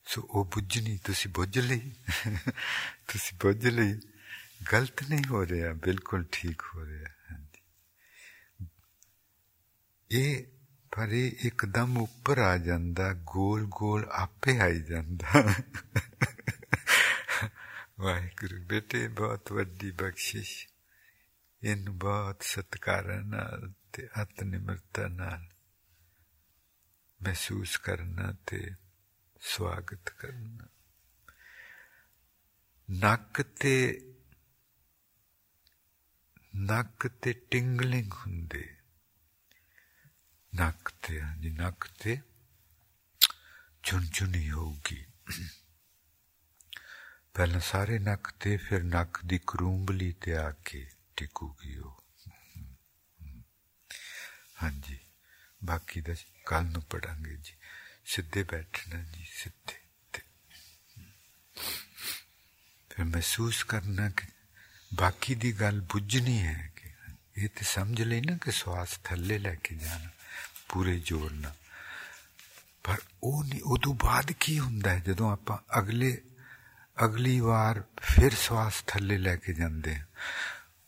ਸੋ 0.05 0.21
ਉਹ 0.21 0.45
ਬੁੱਝਣੀ 0.45 0.97
ਤੁਸੀਂ 0.97 1.31
ਬੁੱਝ 1.31 1.59
ਲਈ 1.59 1.91
ਤੁਸੀਂ 3.07 3.37
ਬੁੱਝ 3.37 3.67
ਲਈ 3.67 3.99
ਗਲਤ 4.73 5.03
ਨਹੀਂ 5.03 5.23
ਹੋ 5.29 5.45
ਰਿਹਾ 5.45 5.73
ਬਿਲਕੁਲ 5.73 6.25
ਠੀਕ 6.31 6.61
ਹੋ 6.61 6.85
ਰਿਹਾ 6.85 7.09
ਹਾਂਜੀ 7.31 7.61
ਇਹ 10.11 10.45
ਪਰ 10.93 11.07
ਇਹ 11.07 11.45
ਇੱਕਦਮ 11.47 11.97
ਉੱਪਰ 11.97 12.37
ਆ 12.37 12.57
ਜਾਂਦਾ 12.57 13.13
ਗੋਲ 13.13 13.65
ਗੋਲ 13.69 14.05
ਆਪੇ 14.11 14.59
ਆਈ 14.59 14.81
ਜਾਂਦਾ 14.81 15.43
ਵਾਹਿਗੁਰੂ 17.99 18.61
ਬੇਟੇ 18.63 19.07
ਬਹੁਤ 19.07 19.51
ਵੱਡੀ 19.51 19.91
ਬਖਸ਼ਿਸ਼ 19.91 20.67
ਇਨ 21.61 21.89
ਬਹੁਤ 21.89 22.43
ਸਤਕਾਰ 22.43 23.07
ਨਾਲ 23.23 23.71
ਤੇ 23.93 24.07
ਅਤ 24.21 24.43
ਨਿਮਰਤਾ 24.43 25.07
ਨਾਲ 25.07 25.47
ਮਹਿਸੂਸ 27.19 27.77
ਕਰਨਾ 27.77 28.33
ਤੇ 28.45 28.75
ਸਵਾਗਤ 29.41 30.09
ਕਰਨਾ 30.09 30.67
ਨੱਕ 32.89 33.41
ਤੇ 33.41 33.75
ਨੱਕ 36.55 37.07
ਤੇ 37.21 37.33
ਟਿੰਗਲਿੰਗ 37.33 38.13
ਹੁੰਦੇ 38.13 38.63
ਨੱਕ 40.53 40.89
ਤੇ 41.03 41.21
ਹਾਂਜੀ 41.21 41.49
ਨੱਕ 41.49 41.87
ਤੇ 41.99 42.19
ਚੁੰਚੁਣੀ 43.83 44.49
ਹੋਊਗੀ 44.49 45.03
ਪਹਿਲਾਂ 47.33 47.59
ਸਾਰੇ 47.59 47.99
ਨੱਕ 47.99 48.31
ਤੇ 48.39 48.55
ਫਿਰ 48.57 48.83
ਨੱਕ 48.83 49.19
ਦੀ 49.25 49.39
ਕਰੂੰਬਲੀ 49.47 50.11
ਤੇ 50.21 50.35
ਆ 50.37 50.49
ਕੇ 50.65 50.85
ਟਿਕੂਗੀ 51.15 51.77
ਉਹ 51.77 52.01
ਹਾਂਜੀ 54.63 54.97
ਬਾਕੀ 55.63 56.01
ਦਾ 56.01 56.13
ਕੱਲ 56.45 56.65
ਨੂੰ 56.65 56.81
ਪੜਾਂਗੇ 56.81 57.35
ਜੀ 57.35 57.53
ਸਿੱਧੇ 58.05 58.43
ਬੈਠਣਾ 58.43 59.01
ਜੀ 59.03 59.25
ਸਿੱਧੇ 59.31 59.77
ਤੇ 60.13 60.21
ਫਿਰ 62.91 63.03
ਮਹਿਸੂਸ 63.05 63.63
ਕਰਨਾ 63.63 64.09
ਕਿ 64.09 64.27
ਬਾਕੀ 64.91 65.35
ਦੀ 65.35 65.51
ਗੱਲ 65.53 65.81
ਬੁੱਝਣੀ 65.81 66.37
ਹੈ 66.41 66.71
ਕਿ 66.75 66.89
ਇਹ 67.37 67.49
ਤੇ 67.49 67.65
ਸਮਝ 67.65 68.01
ਲੈ 68.01 68.21
ਨਾ 68.21 68.37
ਕਿ 68.37 68.51
ਸਵਾਸ 68.51 68.97
ਥੱਲੇ 69.03 69.37
ਲੈ 69.37 69.55
ਕੇ 69.55 69.75
ਜਾਣਾ 69.75 70.09
ਪੂਰੇ 70.69 70.99
ਜ਼ੋਰ 70.99 71.31
ਨਾਲ 71.31 71.53
ਪਰ 72.83 72.97
ਉਹ 73.23 73.43
ਨਹੀਂ 73.43 73.61
ਉਦੋਂ 73.63 73.93
ਬਾਅਦ 73.95 74.31
ਕੀ 74.31 74.59
ਹੁੰਦਾ 74.59 74.89
ਹੈ 74.89 74.99
ਜਦੋਂ 74.99 75.31
ਆਪਾਂ 75.31 75.57
ਅਗਲੇ 75.79 76.17
ਅਗਲੀ 76.97 77.39
ਵਾਰ 77.39 77.83
ਫਿਰ 78.01 78.35
ਸਵਾਸ 78.35 78.83
ਥੱਲੇ 78.87 79.17
ਲੈ 79.17 79.35
ਕੇ 79.35 79.53
ਜਾਂਦੇ 79.53 79.95
ਹਾਂ 79.95 80.05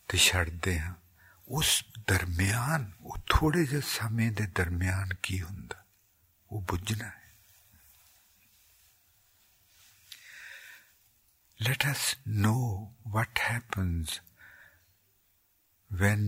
ਤੇ 0.09 0.17
ਛੱਡਦੇ 0.17 0.79
ਹਾਂ 0.79 0.93
ਉਸ 1.47 1.83
ਦਰਮਿਆਨ 2.07 2.91
ਉਹ 3.01 3.17
ਥੋੜੇ 3.29 3.65
ਜਿਹੇ 3.65 3.81
ਸਮੇਂ 3.85 4.31
ਦੇ 4.31 4.47
ਦਰਮਿਆਨ 4.55 5.13
ਕੀ 5.23 5.41
ਹੁੰਦਾ 5.41 5.83
ਉਹ 6.51 6.61
ਬੁੱਝਣਾ 6.61 7.05
ਹੈ 7.05 7.19
let 11.59 11.85
us 11.85 12.15
know 12.25 12.89
what 13.05 13.37
happens 13.37 14.19
when 15.91 16.23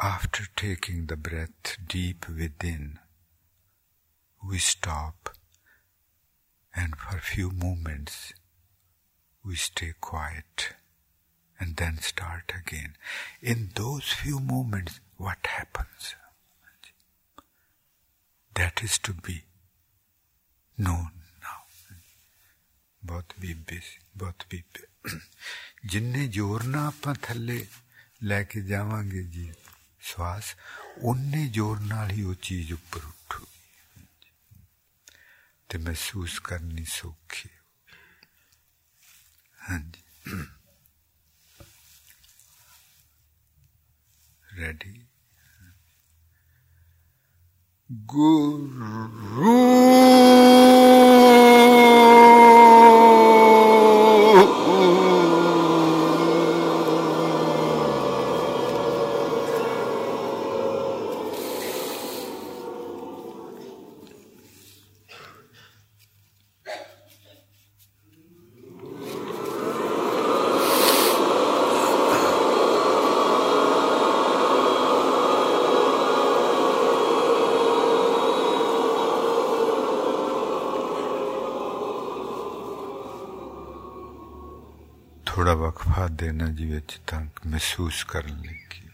after 0.00 0.44
taking 0.56 1.06
the 1.06 1.16
breath 1.16 1.76
deep 1.88 2.28
within 2.28 2.98
we 4.42 4.58
stop 4.58 5.30
and 6.74 6.96
for 6.96 7.16
a 7.16 7.20
few 7.20 7.50
moments 7.50 8.32
we 9.44 9.54
stay 9.56 9.92
quiet 10.00 10.74
and 11.58 11.76
then 11.76 11.98
start 11.98 12.52
again. 12.58 12.94
In 13.40 13.70
those 13.74 14.04
few 14.04 14.40
moments, 14.40 15.00
what 15.16 15.38
happens? 15.46 16.14
That 18.54 18.82
is 18.82 18.98
to 19.00 19.12
be 19.12 19.44
known 20.78 21.10
now. 21.42 21.60
ਬਹੁਤ 23.04 23.32
ਬੀਬੇ 23.40 23.80
ਸੀ 23.80 23.98
ਬਹੁਤ 24.16 24.44
ਬੀਬੇ 24.50 24.86
ਜਿੰਨੇ 25.86 26.26
ਜ਼ੋਰ 26.36 26.64
ਨਾਲ 26.64 26.86
ਆਪਾਂ 26.86 27.14
ਥੱਲੇ 27.22 27.64
ਲੈ 28.22 28.42
ਕੇ 28.42 28.60
ਜਾਵਾਂਗੇ 28.60 29.22
ਜੀ 29.22 29.52
ਸਵਾਸ 30.00 30.54
ਉਨੇ 31.02 31.46
ਜ਼ੋਰ 31.48 31.80
ਨਾਲ 31.80 32.10
ਹੀ 32.10 32.22
ਉਹ 32.22 32.34
ਚੀਜ਼ 32.42 32.72
ਉੱਪਰ 32.72 33.04
ਉੱਠੂਗੀ 33.04 34.54
ਤੇ 35.70 35.78
ਮਹਿਸੂਸ 35.78 36.38
ਕਰਨੀ 36.40 36.84
ਸੌਖੀ 36.88 37.48
ਹਾਂਜੀ 39.58 40.04
ready. 44.50 45.06
Guru. 47.90 48.96
ਦੇਣਾ 86.21 86.47
ਜੀ 86.47 86.65
ਵਿੱਚ 86.65 87.01
ਤਾਂ 87.07 87.21
ਮਹਿਸੂਸ 87.21 88.03
ਕਰਨ 88.03 88.41
ਲਈ 88.41 88.57
ਕਿ? 88.69 88.89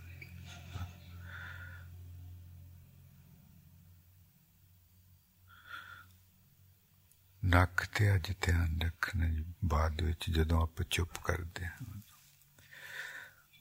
ਨੱਕ 7.46 7.86
ਤੇ 7.86 8.16
ਅੱਜ 8.16 8.32
ਧਿਆਨ 8.42 8.82
ਰੱਖਣਾ 8.82 9.28
ਜੀ, 9.30 9.46
ਬਾਅਦ 9.66 10.02
ਵਿੱਚ 10.02 10.30
ਜਦੋਂ 10.30 10.64
ਆਪਾਂ 10.64 10.86
ਚੁੱਪ 10.90 11.12
ਕਰਦੇ 11.24 11.66
ਹਾਂ। 11.66 12.02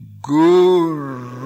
ਗੁਰੂ 0.03 1.46